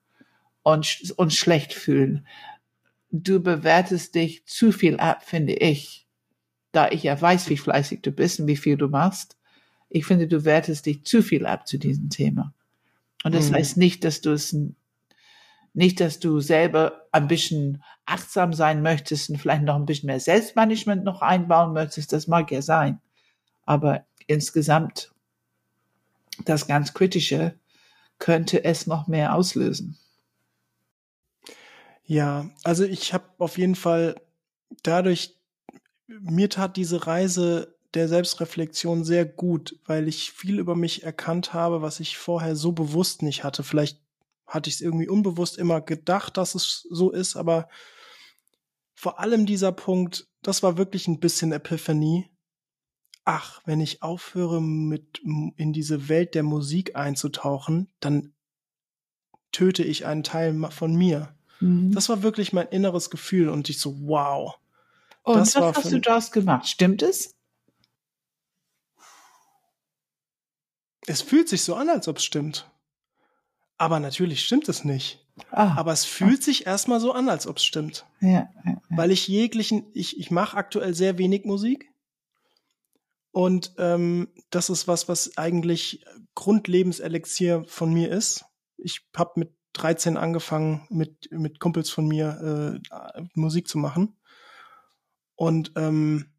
[0.64, 2.28] und uns schlecht fühlen.
[3.12, 6.08] Du bewertest dich zu viel ab, finde ich.
[6.72, 9.38] Da ich ja weiß, wie fleißig du bist und wie viel du machst.
[9.90, 12.54] Ich finde, du wertest dich zu viel ab zu diesem Thema.
[13.24, 13.56] Und das mhm.
[13.56, 14.56] heißt nicht, dass du es
[15.74, 20.20] nicht, dass du selber ein bisschen achtsam sein möchtest und vielleicht noch ein bisschen mehr
[20.20, 22.12] Selbstmanagement noch einbauen möchtest.
[22.12, 23.00] Das mag ja sein.
[23.66, 25.14] Aber insgesamt
[26.44, 27.58] das ganz Kritische
[28.20, 29.98] könnte es noch mehr auslösen.
[32.04, 34.16] Ja, also ich habe auf jeden Fall
[34.84, 35.36] dadurch,
[36.08, 41.82] mir tat diese Reise der Selbstreflexion sehr gut, weil ich viel über mich erkannt habe,
[41.82, 43.64] was ich vorher so bewusst nicht hatte.
[43.64, 44.00] Vielleicht
[44.48, 47.70] hatte ich es irgendwie unbewusst immer gedacht, dass es so ist, aber
[48.94, 52.30] vor allem dieser Punkt, das war wirklich ein bisschen Epiphanie.
[53.26, 58.34] Ach, wenn ich aufhöre, mit in diese Welt der Musik einzutauchen, dann
[59.52, 61.36] töte ich einen Teil von mir.
[61.60, 61.94] Mhm.
[61.94, 64.58] Das war wirklich mein inneres Gefühl und ich so, wow.
[65.24, 66.68] Und was hast du daraus gemacht?
[66.68, 67.36] Stimmt es?
[71.12, 72.72] Es fühlt sich so an, als ob es stimmt.
[73.78, 75.28] Aber natürlich stimmt es nicht.
[75.52, 76.44] Ah, Aber es fühlt ah.
[76.44, 78.06] sich erstmal so an, als ob es stimmt.
[78.22, 78.82] Ja, ja, ja.
[78.90, 81.92] Weil ich jeglichen, ich, ich mache aktuell sehr wenig Musik.
[83.32, 88.46] Und ähm, das ist was, was eigentlich Grundlebenselixier von mir ist.
[88.78, 94.18] Ich habe mit 13 angefangen, mit, mit Kumpels von mir äh, Musik zu machen.
[95.36, 96.32] Und ähm,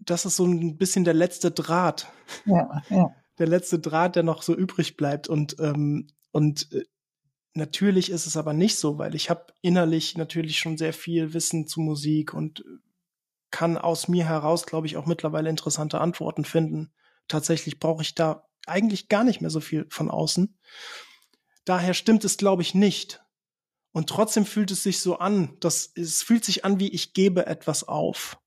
[0.00, 2.10] das ist so ein bisschen der letzte Draht.
[2.44, 3.14] Ja, ja.
[3.38, 5.28] Der letzte Draht, der noch so übrig bleibt.
[5.28, 6.84] Und, ähm, und äh,
[7.54, 11.66] natürlich ist es aber nicht so, weil ich habe innerlich natürlich schon sehr viel Wissen
[11.66, 12.64] zu Musik und
[13.50, 16.92] kann aus mir heraus, glaube ich, auch mittlerweile interessante Antworten finden.
[17.28, 20.58] Tatsächlich brauche ich da eigentlich gar nicht mehr so viel von außen.
[21.64, 23.22] Daher stimmt es, glaube ich, nicht.
[23.92, 27.46] Und trotzdem fühlt es sich so an, dass es fühlt sich an, wie ich gebe
[27.46, 28.38] etwas auf.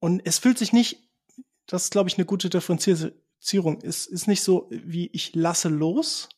[0.00, 1.05] Und es fühlt sich nicht,
[1.66, 3.78] das ist, glaube ich, eine gute Differenzierung.
[3.82, 6.28] Es ist nicht so, wie ich lasse los.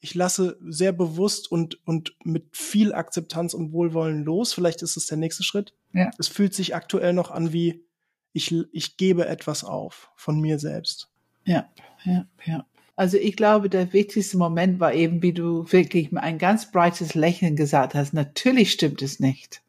[0.00, 4.52] Ich lasse sehr bewusst und, und mit viel Akzeptanz und Wohlwollen los.
[4.52, 5.74] Vielleicht ist es der nächste Schritt.
[5.92, 6.10] Ja.
[6.18, 7.84] Es fühlt sich aktuell noch an, wie
[8.32, 11.10] ich, ich gebe etwas auf von mir selbst.
[11.44, 11.70] Ja,
[12.04, 12.66] ja, ja.
[12.96, 17.14] Also ich glaube, der wichtigste Moment war eben, wie du wirklich mit ein ganz breites
[17.14, 18.12] Lächeln gesagt hast.
[18.12, 19.62] Natürlich stimmt es nicht.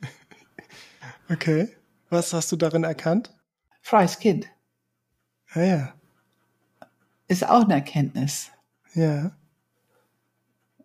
[1.28, 1.68] Okay.
[2.10, 3.32] Was hast du darin erkannt?
[3.82, 4.46] Freies Kind.
[5.52, 5.94] Ah, ja.
[7.28, 8.50] Ist auch eine Erkenntnis.
[8.94, 9.36] Ja.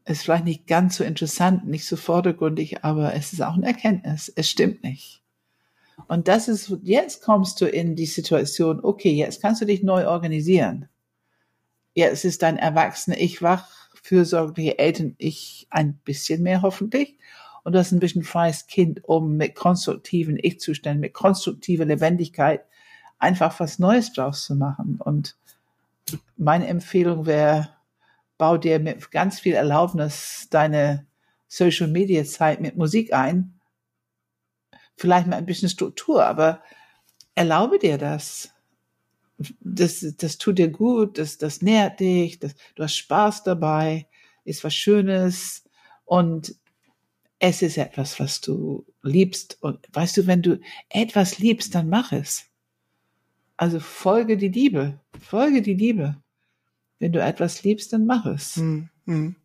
[0.04, 4.32] Ist vielleicht nicht ganz so interessant, nicht so vordergründig, aber es ist auch eine Erkenntnis.
[4.36, 5.24] Es stimmt nicht.
[6.08, 10.08] Und das ist, jetzt kommst du in die Situation, okay, jetzt kannst du dich neu
[10.08, 10.90] organisieren
[11.98, 17.18] ja, es ist dein erwachsene Ich wach, fürsorgliche Eltern Ich ein bisschen mehr hoffentlich.
[17.64, 22.64] Und du hast ein bisschen freies Kind, um mit konstruktiven Ich-Zuständen, mit konstruktiver Lebendigkeit
[23.20, 25.00] einfach was Neues draus zu machen.
[25.04, 25.36] Und
[26.38, 27.70] meine Empfehlung wäre,
[28.38, 31.06] bau dir mit ganz viel Erlaubnis deine
[31.48, 33.60] Social Media Zeit mit Musik ein.
[34.96, 36.62] Vielleicht mit ein bisschen Struktur, aber
[37.36, 38.52] erlaube dir das
[39.60, 44.08] das, das tut dir gut, das, das nährt dich, das, du hast Spaß dabei,
[44.44, 45.64] ist was Schönes
[46.06, 46.56] und
[47.40, 49.58] es ist etwas, was du liebst.
[49.62, 50.60] Und weißt du, wenn du
[50.90, 52.47] etwas liebst, dann mach es.
[53.58, 56.16] Also folge die Liebe, folge die Liebe.
[57.00, 58.56] Wenn du etwas liebst, dann mach es.
[58.56, 59.36] Hm, hm.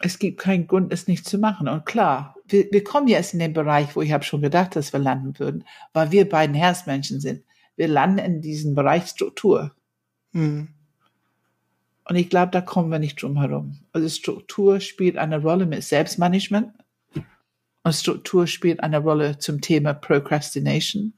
[0.00, 1.68] es gibt keinen Grund, es nicht zu machen.
[1.68, 4.92] Und klar, wir, wir kommen jetzt in den Bereich, wo ich habe schon gedacht, dass
[4.92, 7.44] wir landen würden, weil wir beiden Herzmenschen sind.
[7.76, 9.74] Wir landen in diesem Bereich Struktur.
[10.32, 10.68] Mhm.
[12.08, 13.80] Und ich glaube, da kommen wir nicht drum herum.
[13.92, 16.72] Also Struktur spielt eine Rolle mit Selbstmanagement.
[17.82, 21.14] Und Struktur spielt eine Rolle zum Thema Procrastination.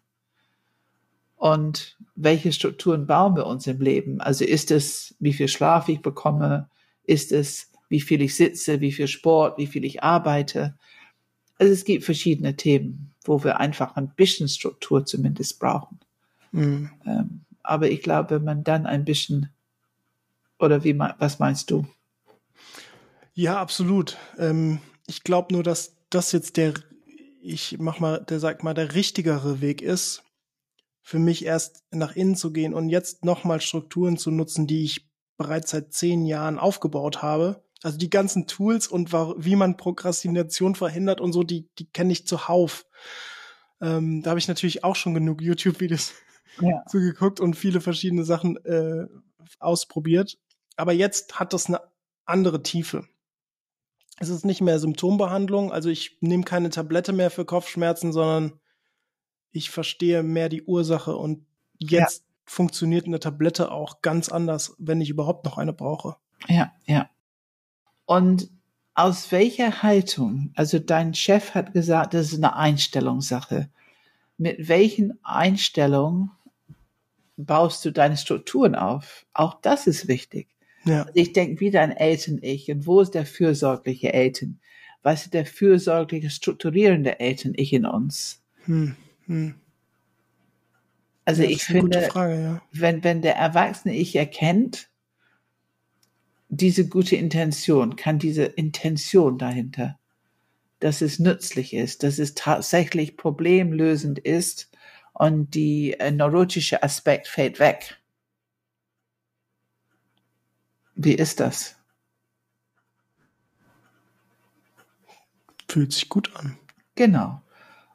[1.38, 4.20] Und welche Strukturen bauen wir uns im Leben?
[4.20, 6.68] Also ist es, wie viel Schlaf ich bekomme?
[7.04, 10.76] Ist es, wie viel ich sitze, wie viel Sport, wie viel ich arbeite?
[11.58, 16.00] Also es gibt verschiedene Themen, wo wir einfach ein bisschen Struktur zumindest brauchen.
[16.50, 16.90] Mhm.
[17.06, 19.50] Ähm, aber ich glaube, wenn man dann ein bisschen,
[20.58, 21.86] oder wie, was meinst du?
[23.34, 24.16] Ja, absolut.
[24.38, 26.74] Ähm, ich glaube nur, dass das jetzt der,
[27.40, 30.24] ich mach mal, der sagt mal, der richtigere Weg ist,
[31.08, 35.08] für mich erst nach innen zu gehen und jetzt nochmal Strukturen zu nutzen, die ich
[35.38, 37.64] bereits seit zehn Jahren aufgebaut habe.
[37.82, 42.26] Also die ganzen Tools und wie man Prokrastination verhindert und so, die, die kenne ich
[42.26, 42.84] zuhauf.
[43.80, 46.12] Ähm, da habe ich natürlich auch schon genug YouTube-Videos
[46.60, 46.84] ja.
[46.90, 49.06] zugeguckt und viele verschiedene Sachen äh,
[49.60, 50.36] ausprobiert.
[50.76, 51.80] Aber jetzt hat das eine
[52.26, 53.08] andere Tiefe.
[54.18, 58.60] Es ist nicht mehr Symptombehandlung, also ich nehme keine Tablette mehr für Kopfschmerzen, sondern
[59.52, 61.44] ich verstehe mehr die Ursache und
[61.78, 62.24] jetzt ja.
[62.44, 66.16] funktioniert eine Tablette auch ganz anders, wenn ich überhaupt noch eine brauche.
[66.48, 67.08] Ja, ja.
[68.06, 68.50] Und
[68.94, 73.68] aus welcher Haltung, also dein Chef hat gesagt, das ist eine Einstellungssache.
[74.38, 76.30] Mit welchen Einstellungen
[77.36, 79.26] baust du deine Strukturen auf?
[79.32, 80.48] Auch das ist wichtig.
[80.84, 81.02] Ja.
[81.02, 84.58] Also ich denke wieder an Eltern-Ich und wo ist der fürsorgliche Eltern?
[85.02, 88.42] Was ist der fürsorgliche, strukturierende Eltern-Ich in uns?
[88.64, 88.96] Hm,
[89.28, 89.54] hm.
[91.24, 92.62] Also ja, ich finde, Frage, ja.
[92.72, 94.88] wenn, wenn der erwachsene Ich erkennt,
[96.48, 99.98] diese gute Intention, kann diese Intention dahinter,
[100.80, 104.70] dass es nützlich ist, dass es tatsächlich problemlösend ist
[105.12, 108.00] und die äh, neurotische Aspekt fällt weg.
[110.94, 111.76] Wie ist das?
[115.68, 116.56] Fühlt sich gut an.
[116.94, 117.42] Genau.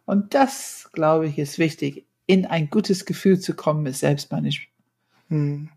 [0.05, 4.69] Und das, glaube ich, ist wichtig, in ein gutes Gefühl zu kommen mit Selbstmanagement.
[5.29, 5.69] Hm.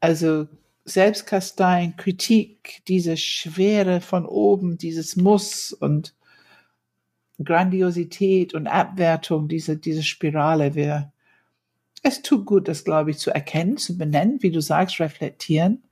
[0.00, 0.48] Also
[0.84, 6.14] Selbstkasteien, Kritik, diese Schwere von oben, dieses Muss und
[7.42, 11.12] Grandiosität und Abwertung, diese, diese Spirale, wir,
[12.02, 15.82] es tut gut, das, glaube ich, zu erkennen, zu benennen, wie du sagst, reflektieren.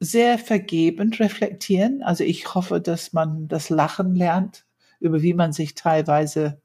[0.00, 2.02] Sehr vergebend reflektieren.
[2.02, 4.64] Also ich hoffe, dass man das Lachen lernt,
[5.00, 6.60] über wie man sich teilweise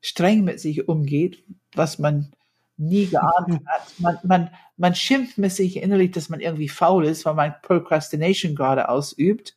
[0.00, 2.32] streng mit sich umgeht, was man
[2.76, 3.92] nie geahnt hat.
[3.98, 8.54] Man, man, man schimpft mit sich innerlich, dass man irgendwie faul ist, weil man Procrastination
[8.54, 9.56] gerade ausübt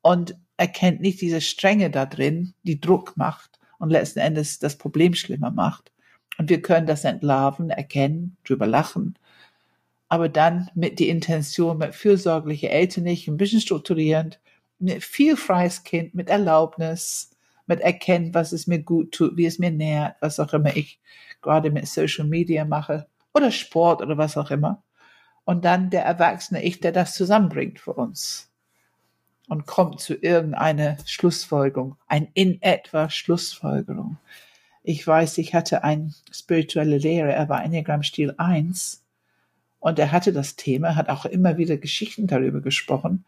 [0.00, 5.14] und erkennt nicht diese Strenge da drin, die Druck macht und letzten Endes das Problem
[5.14, 5.92] schlimmer macht.
[6.38, 9.18] Und wir können das entlarven, erkennen, drüber lachen,
[10.08, 14.40] aber dann mit die Intention, mit fürsorgliche Eltern nicht, ein bisschen strukturierend,
[14.78, 17.30] mit viel freies Kind, mit Erlaubnis,
[17.66, 21.00] mit erkennen, was es mir gut tut, wie es mir nährt, was auch immer ich
[21.40, 24.82] gerade mit Social Media mache oder Sport oder was auch immer.
[25.44, 28.50] Und dann der erwachsene Ich, der das zusammenbringt für uns
[29.48, 34.18] und kommt zu irgendeiner Schlussfolgerung, ein in etwa Schlussfolgerung.
[34.84, 39.04] Ich weiß, ich hatte einen spirituelle Lehrer, er war Enneagram Stil 1
[39.80, 43.24] und er hatte das Thema, hat auch immer wieder Geschichten darüber gesprochen,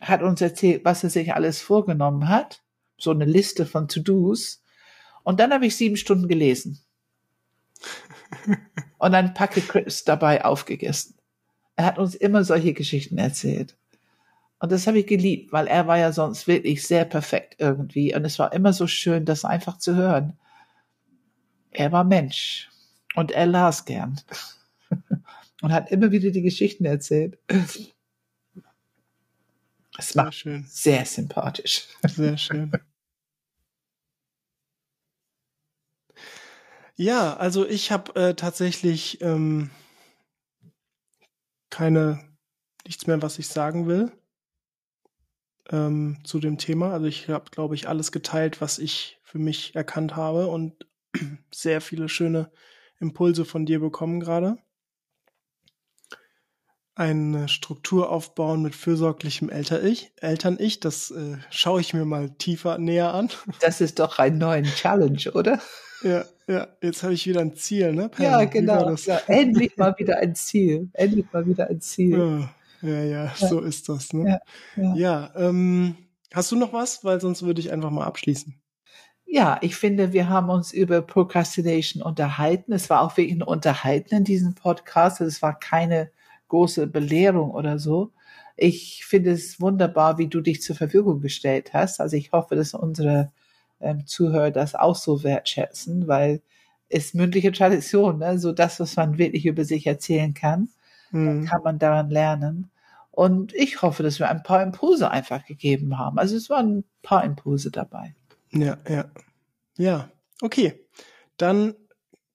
[0.00, 2.62] hat uns erzählt, was er sich alles vorgenommen hat
[2.98, 4.62] so eine Liste von To-Dos.
[5.22, 6.80] Und dann habe ich sieben Stunden gelesen.
[8.98, 11.14] und ein Packet Crips dabei aufgegessen.
[11.76, 13.76] Er hat uns immer solche Geschichten erzählt.
[14.58, 18.14] Und das habe ich geliebt, weil er war ja sonst wirklich sehr perfekt irgendwie.
[18.14, 20.38] Und es war immer so schön, das einfach zu hören.
[21.70, 22.70] Er war Mensch.
[23.14, 24.20] Und er las gern.
[25.62, 27.38] und hat immer wieder die Geschichten erzählt.
[29.98, 30.64] Es war schön.
[30.68, 31.88] sehr sympathisch.
[32.06, 32.72] Sehr schön.
[36.96, 39.70] Ja, also ich habe äh, tatsächlich ähm,
[41.70, 42.20] keine
[42.86, 44.12] nichts mehr, was ich sagen will
[45.70, 46.92] ähm, zu dem Thema.
[46.92, 50.86] Also ich habe, glaube ich, alles geteilt, was ich für mich erkannt habe und
[51.52, 52.50] sehr viele schöne
[52.98, 54.58] Impulse von dir bekommen gerade
[56.96, 60.12] eine Struktur aufbauen mit fürsorglichem Eltern-Ich.
[60.20, 63.28] Eltern-Ich, das äh, schaue ich mir mal tiefer näher an.
[63.60, 65.60] Das ist doch ein neuer Challenge, oder?
[66.02, 66.68] Ja, ja.
[66.82, 68.08] Jetzt habe ich wieder ein Ziel, ne?
[68.08, 68.94] Pam, ja, genau.
[68.94, 70.88] Ja, endlich mal wieder ein Ziel.
[70.94, 72.18] Endlich mal wieder ein Ziel.
[72.82, 73.34] Ja, ja, ja, ja.
[73.36, 74.40] so ist das, ne?
[74.76, 74.94] Ja, ja.
[74.96, 75.96] ja ähm,
[76.32, 77.04] Hast du noch was?
[77.04, 78.60] Weil sonst würde ich einfach mal abschließen.
[79.24, 82.72] Ja, ich finde, wir haben uns über Procrastination unterhalten.
[82.72, 85.20] Es war auch wirklich ein Unterhalten in diesem Podcast.
[85.20, 86.10] Es war keine
[86.48, 88.12] große Belehrung oder so.
[88.56, 92.00] Ich finde es wunderbar, wie du dich zur Verfügung gestellt hast.
[92.00, 93.30] Also ich hoffe, dass unsere
[93.80, 96.40] ähm, Zuhörer das auch so wertschätzen, weil
[96.88, 98.38] es mündliche Tradition, ne?
[98.38, 100.68] so das, was man wirklich über sich erzählen kann,
[101.10, 101.46] hm.
[101.46, 102.70] kann man daran lernen.
[103.10, 106.18] Und ich hoffe, dass wir ein paar Impulse einfach gegeben haben.
[106.18, 108.14] Also es waren ein paar Impulse dabei.
[108.52, 109.06] Ja, ja.
[109.78, 110.10] Ja,
[110.42, 110.86] okay.
[111.36, 111.74] Dann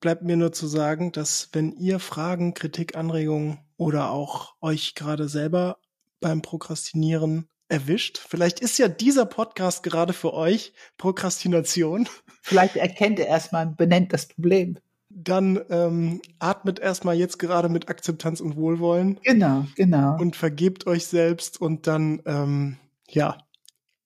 [0.00, 5.28] bleibt mir nur zu sagen, dass wenn ihr Fragen, Kritik, Anregungen oder auch euch gerade
[5.28, 5.78] selber
[6.20, 12.08] beim Prokrastinieren erwischt, vielleicht ist ja dieser Podcast gerade für euch Prokrastination.
[12.42, 14.78] Vielleicht erkennt ihr erstmal benennt das Problem.
[15.08, 19.20] Dann ähm, atmet erstmal jetzt gerade mit Akzeptanz und Wohlwollen.
[19.22, 20.16] Genau, genau.
[20.18, 22.78] Und vergebt euch selbst und dann, ähm,
[23.08, 23.38] ja,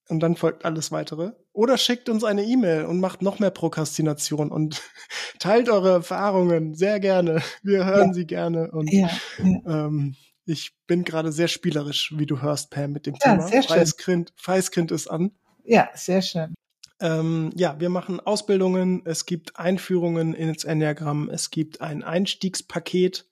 [0.08, 1.32] und dann folgt alles weitere.
[1.56, 4.82] Oder schickt uns eine E-Mail und macht noch mehr Prokrastination und
[5.38, 7.42] teilt eure Erfahrungen sehr gerne.
[7.62, 8.12] Wir hören ja.
[8.12, 8.70] sie gerne.
[8.72, 9.86] Und ja, ja.
[9.86, 13.48] Ähm, ich bin gerade sehr spielerisch, wie du hörst, Pam, mit dem ja, Thema.
[13.48, 13.90] Sehr schön.
[13.96, 15.30] Kind, freies Kind ist an.
[15.64, 16.54] Ja, sehr schön.
[17.00, 23.30] Ähm, ja, wir machen Ausbildungen, es gibt Einführungen ins Enneagramm, es gibt ein Einstiegspaket,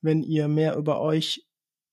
[0.00, 1.46] wenn ihr mehr über euch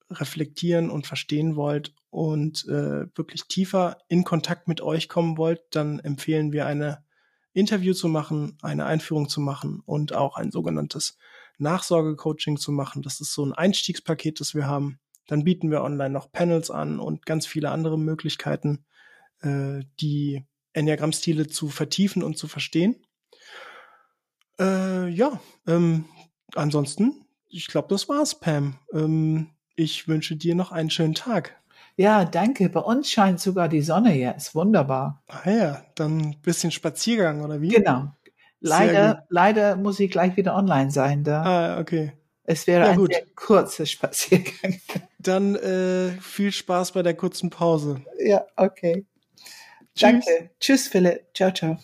[0.09, 5.99] reflektieren und verstehen wollt und äh, wirklich tiefer in Kontakt mit euch kommen wollt, dann
[5.99, 7.05] empfehlen wir eine
[7.53, 11.19] Interview zu machen, eine Einführung zu machen und auch ein sogenanntes
[11.59, 13.03] Nachsorgecoaching zu machen.
[13.03, 14.99] Das ist so ein Einstiegspaket, das wir haben.
[15.27, 18.83] Dann bieten wir online noch Panels an und ganz viele andere Möglichkeiten,
[19.41, 20.43] äh, die
[20.73, 22.95] Enneagramm-Stile zu vertiefen und zu verstehen.
[24.59, 26.05] Äh, ja, ähm,
[26.55, 28.79] ansonsten, ich glaube, das war's, Pam.
[28.91, 31.61] Ähm, ich wünsche dir noch einen schönen Tag.
[31.97, 32.69] Ja, danke.
[32.69, 34.53] Bei uns scheint sogar die Sonne jetzt.
[34.53, 35.23] Wunderbar.
[35.27, 37.69] Ah ja, dann ein bisschen Spaziergang oder wie?
[37.69, 38.13] Genau.
[38.59, 41.43] Leider, leider muss ich gleich wieder online sein da.
[41.43, 42.13] Ah, okay.
[42.43, 43.13] Es wäre ja, ein gut.
[43.13, 44.79] sehr kurzer Spaziergang.
[45.19, 48.01] Dann äh, viel Spaß bei der kurzen Pause.
[48.19, 49.05] Ja, okay.
[49.95, 50.01] Tschüss.
[50.01, 50.49] Danke.
[50.59, 51.25] Tschüss, Philipp.
[51.33, 51.77] Ciao, ciao.